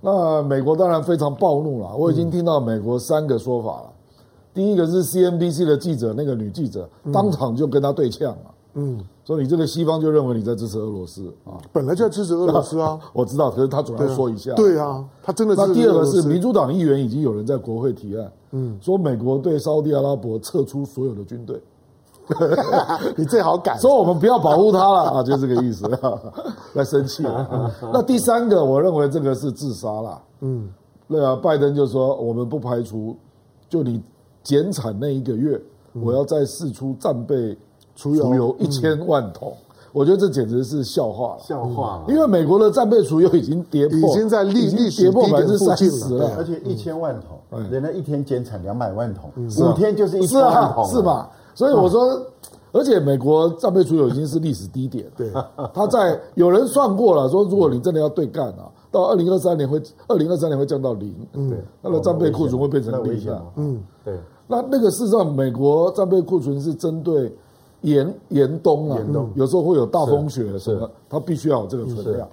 [0.01, 3.93] 那美国当然非常暴怒了，我已经听到美国三个说法了，
[4.53, 8.54] 第一个是 CNBC 的记者，那个女记者当场就跟他对呛了。
[8.75, 11.57] 嗯，所以你这个西方就认为你在支持俄罗斯啊？
[11.73, 12.99] 本来就要支持俄罗斯啊！
[13.13, 14.53] 我知道，可是他总要说一下。
[14.53, 15.61] 对啊，他真的是。
[15.65, 21.59] 那第二个是民主党议员已经有人在国会提案，嗯，说美国对沙地阿拉伯撤出所有的军队。
[23.15, 25.87] 你最好改，说我们不要保护他了 啊，就这个意思。
[26.73, 27.71] 在生气了。
[27.93, 30.21] 那第三个，我认为这个是自杀了。
[30.41, 30.67] 嗯，
[31.07, 33.15] 对啊，拜登就说我们不排除，
[33.69, 34.01] 就你
[34.41, 35.61] 减产那一个月，
[35.93, 37.55] 嗯、我要再试出战备
[37.95, 39.51] 储油一千万桶。
[39.51, 39.61] 嗯
[39.95, 42.03] 我觉得这简直是笑话了，笑话了。
[42.09, 51.29] 因为美国的战备储油已经跌破，已经在历历史低点附近了，而且一千万桶，人家一天减产两百万桶，五天就是一千万桶，是吧？
[51.53, 52.21] 所以我说，
[52.73, 55.05] 而且美国战备储油已经是历史低点。
[55.15, 55.31] 对，
[55.73, 63.41] 他在有人算过了，说如果你真的要对干啊，到二零二三年会，二零二三年会降到零，对，那个战备库存会变成零的。
[63.55, 64.19] 嗯，对。
[64.45, 67.33] 那那个事实上，美国战备库存是针对。
[67.81, 69.29] 严严冬啊，冬。
[69.35, 72.27] 有时候会有大风雪什么，它必须要有这个存量，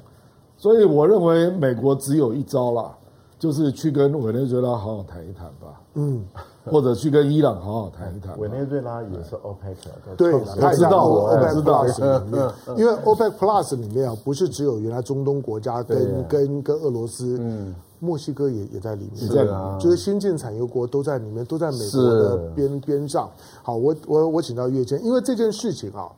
[0.57, 2.91] 所以我认为美国只有一招啦，
[3.39, 6.25] 就是去跟委内瑞拉好好谈一谈吧，嗯，
[6.65, 8.39] 或者去跟伊朗好好谈一谈。
[8.39, 10.41] 委内瑞拉也是 OPEC 的，对，我
[10.73, 17.75] 知道，我里面，因为 OPEC Plus 里面啊，不是只有原来中东国家跟跟跟俄罗斯，嗯。
[18.03, 23.31] 墨西哥也也在里面，是啊，就是新进产油国都在里面，都在美国的边边上。
[23.63, 26.11] 好，我我我请到岳坚，因为这件事情啊，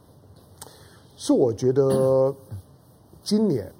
[1.14, 2.34] 是我觉得
[3.22, 3.70] 今年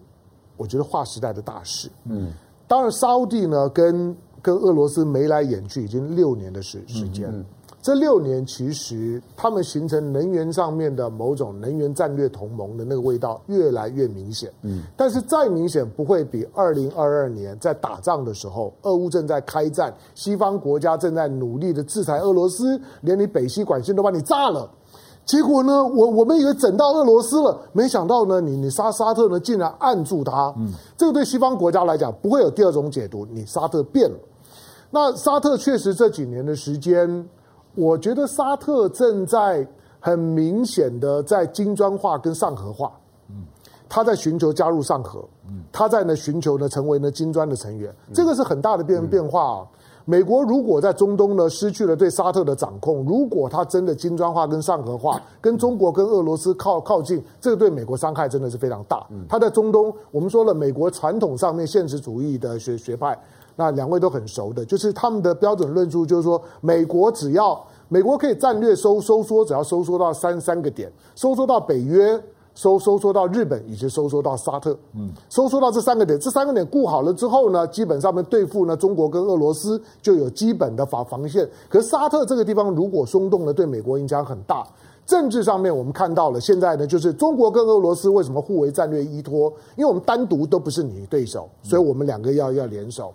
[0.58, 1.88] 我觉得划时代的大事。
[2.04, 2.30] 嗯，
[2.68, 7.30] 当然沙乌地呢跟跟俄罗斯眉来眼去已经六年的时时间。
[7.30, 7.44] 嗯嗯
[7.84, 24.66] 这六年其实他们形成能源上面的某种能源战略同盟的那个味道越来越明显，嗯，但是再明显不会比二零二二年在打仗的时候，俄乌正在开战，西方国家正在努力的制裁俄罗斯，连你北溪管线都把你炸了，
[25.26, 34.16] 结果呢，我我们以为整到俄罗斯了，没想到呢，你你沙沙特呢竟然按住他，嗯，这个对西方国家来讲不会有第二种解读，你沙特变了，
[34.90, 37.28] 那沙特确实这几年的时间。
[37.74, 39.66] 我觉得沙特正在
[40.00, 42.92] 很明显的在金砖化跟上合化，
[43.28, 43.44] 嗯，
[43.88, 49.66] 他在寻求加入上合，嗯，他在呢寻求呢成为呢金砖的成员，这个是很大的变变化啊。
[50.06, 59.06] 美国如果在中东呢失去了对沙特的掌控，如果他真的金砖化跟上合化，跟中国跟俄罗斯靠靠近，这个对美国伤害真的是非常大。
[59.26, 63.18] 他在中东，我们说了，美国传统上面现实主义的学学派。
[63.56, 72.20] 那两位都很熟的，就是他们的标准论述，就是说，美国只要美国可以战略收收缩，只要收缩到三三个点，收缩到北约，
[72.54, 81.48] 收收缩到日本，以及收缩到沙特，嗯，收缩到这三个点，这三个点顾好了之后呢，基本上面对付呢中国跟俄罗斯就有基本的防防线。
[81.68, 84.66] 可是沙特这个地方如果松动了，对美国影响很大。
[85.06, 89.52] 政治上面我们看到了，现在呢就是中国跟俄罗斯为什么互为战略依托？
[89.76, 93.12] 因为我们单独都不是你的对手，所以我们两个要要联手。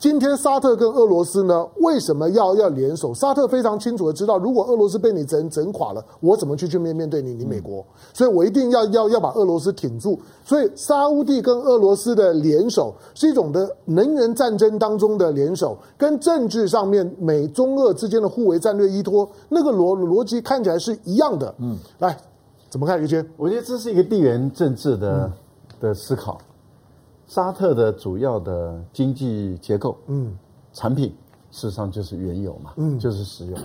[0.00, 3.12] 今天沙特跟俄罗斯呢，为什么要要联手？
[3.12, 7.34] 沙特非常清楚的知道，如果俄罗斯被你整整垮了，我怎么去去面面对你？
[7.34, 7.84] 你美国，
[8.14, 10.18] 所以我一定要要要把俄罗斯挺住。
[10.42, 21.54] 所以沙乌地跟俄罗斯的联手是一种的能源战争当中的联手，跟政治上面美中俄之间的互为战略依托，那个逻逻辑看起来是一样的。
[21.58, 22.16] 嗯，来，
[22.70, 22.98] 怎么看？
[22.98, 25.32] 于谦，我觉得这是一个地缘政治的、嗯、
[25.78, 26.40] 的思考。
[27.30, 30.36] 沙特的主要的经济结构，嗯，
[30.72, 31.14] 产品
[31.52, 33.56] 事实上就是原油嘛，嗯，就是石油。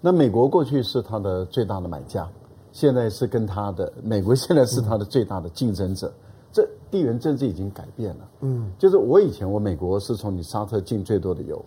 [0.00, 2.28] 那美国过去是它的最大的买家，
[2.72, 6.12] 现在是跟它的美国现在是它的最大的竞争者。
[6.50, 11.64] 这地缘政治已经改变了，嗯，就是我以前我美国是从你沙特进最多的油，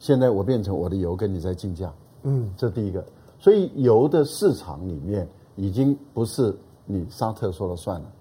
[0.00, 1.94] 现在我变成我的油跟你在竞价，
[2.24, 3.06] 嗯，这第一个。
[3.38, 6.52] 所以油的市场里面已经不是
[6.86, 8.12] 你沙特说了算了。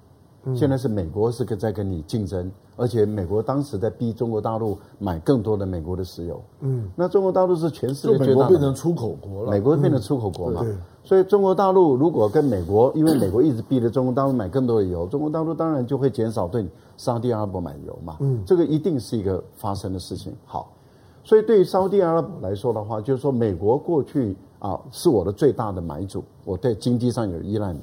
[0.54, 6.42] 现在是美国是跟在跟你竞争，而且美国当时在逼中国大陆买更多的美国的石油。
[6.60, 9.52] 嗯，那中国大陆是全世界最大的，变成出口国了。
[9.52, 10.62] 美国变成出口国嘛？
[10.62, 10.76] 对。
[11.04, 16.68] 所以中国大陆如果跟美国，因为美国一直逼着中国大陆买更多的油，中国大陆当然就会减少对
[16.98, 18.18] 沙特阿拉伯买油嘛。
[18.20, 20.36] 嗯，这个一定是一个发生的事情。
[20.46, 20.72] 好，
[21.24, 27.80] 所以对于沙特阿拉伯来说的话，就是说美国过去啊是我的最大的买主，我在经济上有依赖你。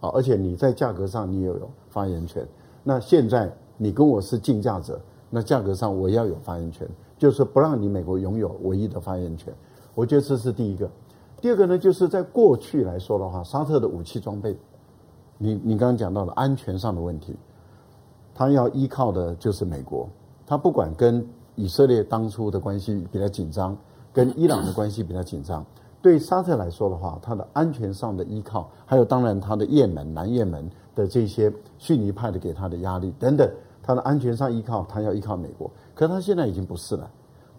[0.00, 2.46] 啊，而且你在价格上你也有发言权。
[2.82, 6.88] 那现在你跟我是竞价者，那价格上我要有发言权，
[7.18, 9.52] 就是不让你美国拥有唯一的发言权。
[9.94, 10.90] 我觉得这是第一个。
[11.40, 14.56] 第二个呢，就是在过去来说的话，沙特的武器装备，
[15.38, 17.36] 你你刚刚讲到的安全上的问题，
[18.34, 20.08] 他要依靠的就是美国。
[20.46, 23.76] 他不管跟以色列当初的关系比较紧张，
[24.12, 25.64] 跟伊朗的关系比较紧张。
[26.02, 33.50] 对沙特来说的话，它的安全上的依靠，还有当然它的也门、南也门的这些逊尼派的给他的压力等等，
[33.82, 35.70] 它的安全上依靠，它要依靠美国。
[35.94, 37.10] 可是他现在已经不是了，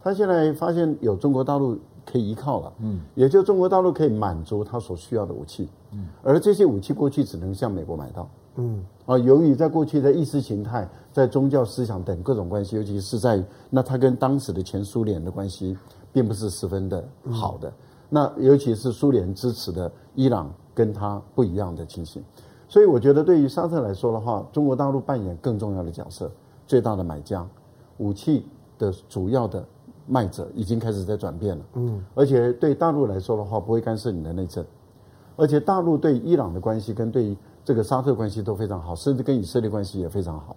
[0.02, 15.78] 他现在发现有中国大陆可以依靠了，嗯，也就中国大陆可以满足他所需要的武器，嗯，而这些武器过去只能向美国买到，嗯，啊，由于在过去的意识形态、在宗教思想等各种关系，尤其是在那他跟当时的前苏联的关系，
[16.12, 17.70] 并不是十分的好的。
[17.70, 17.74] 嗯、
[18.14, 22.22] 那尤其是苏联支持的伊朗，跟他不一样的情形。
[22.68, 26.30] 所以我觉得，对于沙特来说的话，中国大陆扮演更重要的角色，
[26.68, 27.48] 最大的买家，
[28.00, 28.46] 武器
[28.78, 29.66] 的主要的
[30.08, 31.66] 卖者，已经开始在转变了。
[31.76, 34.66] 嗯，而且对大陆来说的话，不会干涉你的内政，
[35.38, 40.56] 而且大陆对伊朗的关系跟对这个沙特关系都非常好，甚至跟以色列关系也非常好。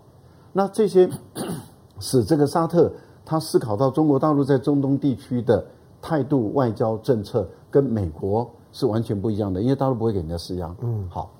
[0.53, 1.09] 那这些
[2.01, 2.93] 使这个沙特
[3.25, 5.65] 他思考到中国大陆在中东地区的
[6.05, 10.77] 态度、外交政策跟美国是完全不一样的，因为大陆不会给人家施压。
[10.83, 11.31] 嗯，好。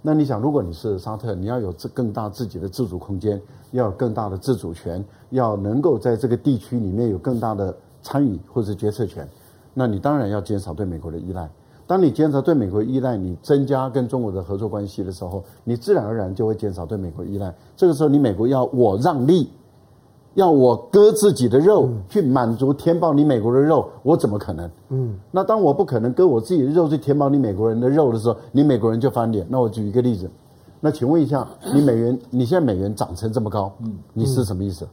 [0.00, 3.40] 那你想，如果你是沙特，你要有这更大自己的自主空间，
[3.72, 9.28] 要有更大的自主权，要能够在这个地区里面有更大的参与或者决策权，
[9.74, 11.50] 那你当然要减少对美国的依赖。
[11.84, 17.52] 当你减少对美国依赖，你增加跟中国的合作关系的时候，你自然而然就会减少对美国依赖。
[17.76, 19.50] 这个时候，你美国要我让利。
[20.34, 24.70] 要我割自己的肉去满足填饱你美国的肉，我怎么可能？
[24.88, 29.46] 嗯，那当我不可能割我自己的肉去填饱你美国人的肉的时候，你美国人就翻脸。
[29.50, 30.30] 那我举一个例子，
[30.80, 34.88] 那请问一下，你美元你现在美元涨成这么高，嗯，你是什么意思？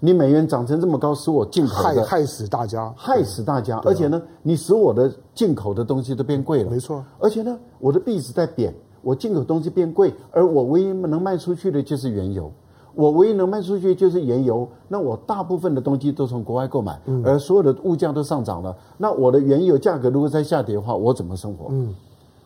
[0.00, 7.02] 你美元涨成这么高，使我进口的害害死大家，害死大家，而且呢，你使我的进口的东西都变贵了，没错。
[7.18, 12.52] 而且呢，我的币值在贬，我进口东西变贵，而我唯一能卖出去的就是原油。
[12.94, 18.74] 我唯一能卖出去就是原油，那我大部分的东西都从国外购买，而所有的物价都上涨了。
[18.98, 21.66] 那我的原油价格如果再下跌的话，我怎么生活？
[21.70, 21.94] 嗯，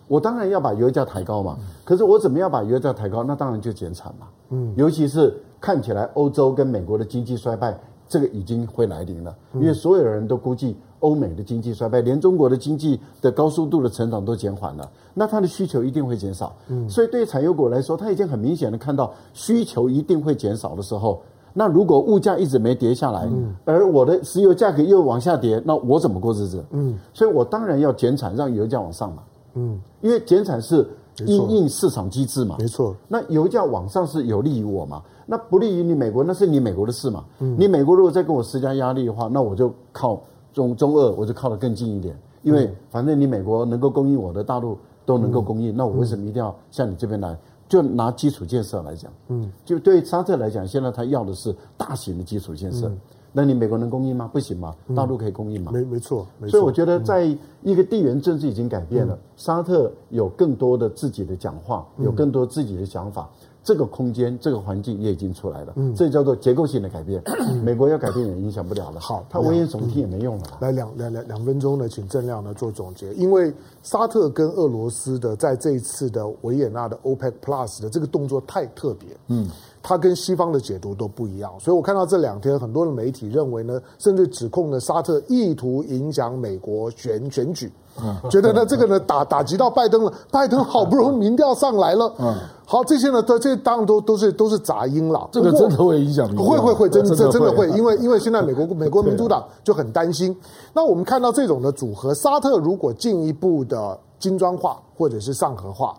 [0.07, 1.59] 我当然要把油价抬高嘛。
[1.85, 3.23] 可是我怎么样把油价抬高？
[3.23, 4.27] 那当然就减产嘛。
[4.51, 7.79] 嗯，尤其是看起来欧洲跟美国的经济衰败，
[8.09, 10.77] 这个已经会来临了，因为所有人都估计。
[11.01, 16.53] 欧美的经济衰败，连中国的经济的高速度的成长都减缓了，那它的需求一定会减少。
[16.67, 21.23] 嗯，所以对产油国来说，它已经很明显的看到需求一定会减少的时候，
[21.55, 26.65] 那如果物价一直没跌下来，嗯，而我的石油价格又往下跌，那我怎么过日子？
[26.71, 29.23] 嗯，所以我当然要减产，让油价往上嘛。
[29.55, 30.85] 嗯，因为减产是
[31.27, 32.57] 因应市场机制嘛。
[32.59, 32.95] 没错。
[33.09, 35.03] 那油价往上是有利于我嘛？
[35.27, 37.25] 那不利于你美国，那是你美国的事嘛。
[37.41, 40.21] 嗯，你美国如果再给我施加压力的话，那我就靠。
[40.55, 47.37] 中中俄我就靠得更近一点，因为反正你美国能够供应我的，大陆都能够供应，那我为什么一定要向你这边来？
[47.69, 52.91] 就拿基础建设来讲，嗯，就对沙特来讲，现在他要的是大型的基础建设，
[53.33, 54.29] 那你美国能供应吗？
[54.33, 54.75] 不行吗？
[54.97, 55.71] 大陆可以供应吗？
[55.73, 56.51] 没没错，没错。
[56.51, 57.25] 所以我觉得，在
[57.63, 63.29] 一个地缘政治已经改变了，沙特有更多的自己的讲话，有更多自己的想法。
[63.65, 67.23] 这个空间，这个环境也已经出来了，嗯，这叫做结构性的改变。
[67.63, 68.99] 美国要改变也影响不了了。
[68.99, 70.45] 好，他危言耸听也没用了。
[70.61, 73.13] 来两两两两分钟呢，请郑亮呢做总结。
[73.13, 73.53] 因为
[73.83, 79.47] 沙特跟俄罗斯的在这一次的维也纳的 OPEC Plus 的这个动作太特别，嗯，
[79.83, 81.53] 它跟西方的解读都不一样。
[81.59, 87.73] 所以我看到这两天很多的媒体认为呢，甚至指控呢沙特意图影响美国选选举。
[88.01, 92.33] 嗯，觉得呢，这个呢打打击到拜登了，拜登好不容易民调上来了，嗯，
[92.65, 95.29] 好，这些呢，都这当然都都是都是杂音了。
[95.33, 100.37] 这个真的会影响，会会会，真的真的会，因为因为现在美国 美国民主党就很担心。
[100.73, 105.99] 那我们看到这种的组合，沙特如果进一步的金砖化或者是上合化，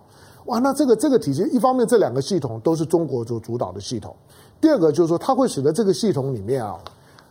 [0.50, 4.16] 哇，那这个这个体系，一方面这两个系统都是中国主主导的系统，
[4.60, 6.76] 第二个就是说它会使得这个系统里面啊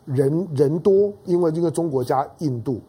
[0.04, 2.80] 人人多，因为因为中国加印度。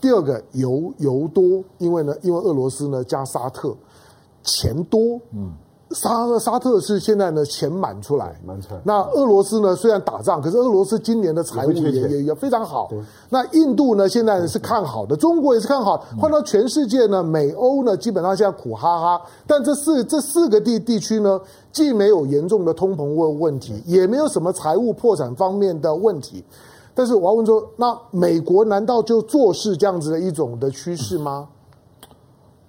[0.00, 3.74] 第二个油油多，因为呢，因为俄罗斯呢加沙特，
[4.44, 5.52] 钱多，嗯，
[5.92, 8.80] 沙沙特是现在呢钱满出来，满出来。
[8.84, 12.90] 那俄罗斯呢虽然打仗，可是俄罗斯今年的财务也也也非常好。
[13.30, 16.04] 那印度呢现在是看好的，中国也是看好。
[16.20, 19.22] 换到全世界呢，美欧呢基本上现在苦哈哈。
[19.46, 21.40] 但这四这四个地地区呢，
[21.72, 26.44] 既没有严重的通膨问问题，也没有什么财务破产方面的问题。
[26.94, 31.48] 但是我要问说，那美国难道就做事这样子的一种的趋势吗？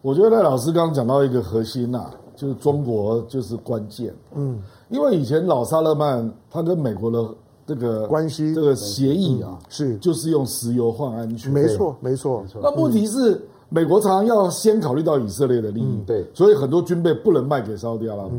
[0.02, 4.16] 我觉得赖老师刚刚讲到一个核心呐、啊，就是中国就是关键。
[4.34, 7.30] 嗯，因为以前老萨勒曼他跟美国的
[7.68, 8.56] 这个关系。
[8.56, 9.98] 这个协议啊，是。
[9.98, 11.52] 就是用石油换安全。
[11.52, 12.46] 没错，没错。
[12.64, 18.32] 那问题是美国常常要先考虑到以色列的利益，对，所以很多军备不能卖给沙特阿拉伯。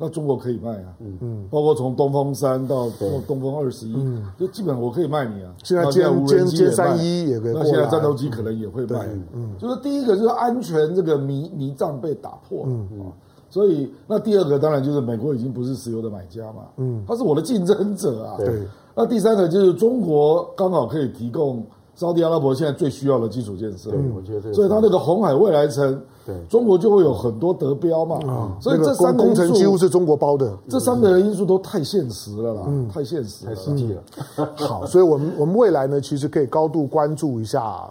[0.00, 1.18] 那中国可以卖啊，嗯。
[1.20, 2.88] 嗯，包括从东风三到
[3.26, 3.96] 东风二十一，
[4.38, 5.52] 就基本我可以卖你啊。
[5.64, 9.08] 现在歼歼歼三一也可以，那现在战斗机可能也会卖。
[9.32, 13.12] 嗯，就是第一个就是安全这个迷迷障被打破了，嗯，
[13.50, 18.36] 所以那第二个当然就是美国已经不是石油的买家嘛，嗯，他是我的竞争者啊。
[18.36, 18.62] 对，
[18.94, 23.90] 那第三个就是中国刚好可以提供沙特阿拉伯现在最需要的基础建设。
[23.92, 24.54] 嗯，我觉得这个。
[24.54, 28.18] 所以它那个红海未来城，对，中国就会有很多得标嘛。
[28.26, 30.56] 啊，所以这三个工程几乎是中国包的。
[30.68, 34.02] 这三个因素都太现实了啦，太现实，太实际了。
[34.56, 37.90] 好，所以我们我们未来呢，其实可以高度关注一下。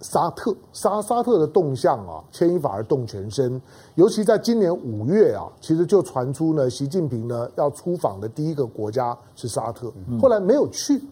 [0.00, 3.60] 沙特沙沙特的动向啊，牵一发而动全身。
[3.94, 11.02] 尤其在今年五月啊，其实就传出呢，习近平呢要出访的第一个国家是沙特，后来没有去。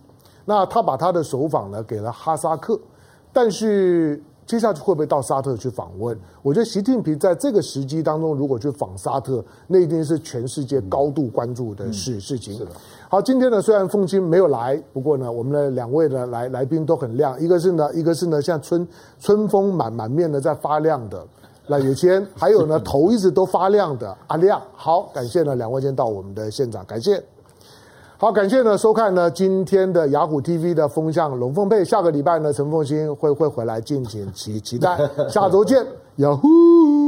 [0.44, 2.78] 那他把他的首访呢给了哈萨克，
[3.32, 4.22] 但是。
[4.48, 6.18] 接下去会不会到沙特去访问？
[6.40, 12.66] 我觉得习近平在这个时机当中，如果去访沙特，那一定是全世界高度关注的事、嗯、事情。
[13.10, 17.38] 好，今天呢，虽然凤青没有来，不过呢，我们的两位呢来来宾都很亮。
[17.38, 18.88] 一个是呢，一个是呢，像春
[19.20, 21.22] 春风满满面的在发亮的
[21.66, 24.62] 赖有谦，还有呢 头一直都发亮的阿亮。
[24.72, 27.22] 好，感谢呢两位今天到我们的现场，感谢。
[28.20, 34.98] 好，感谢呢收看呢今天的雅虎 TV 的风向龙凤配，下个礼拜呢陈凤欣会会回来，敬请期期待，
[35.28, 37.07] 下周见，呀呼。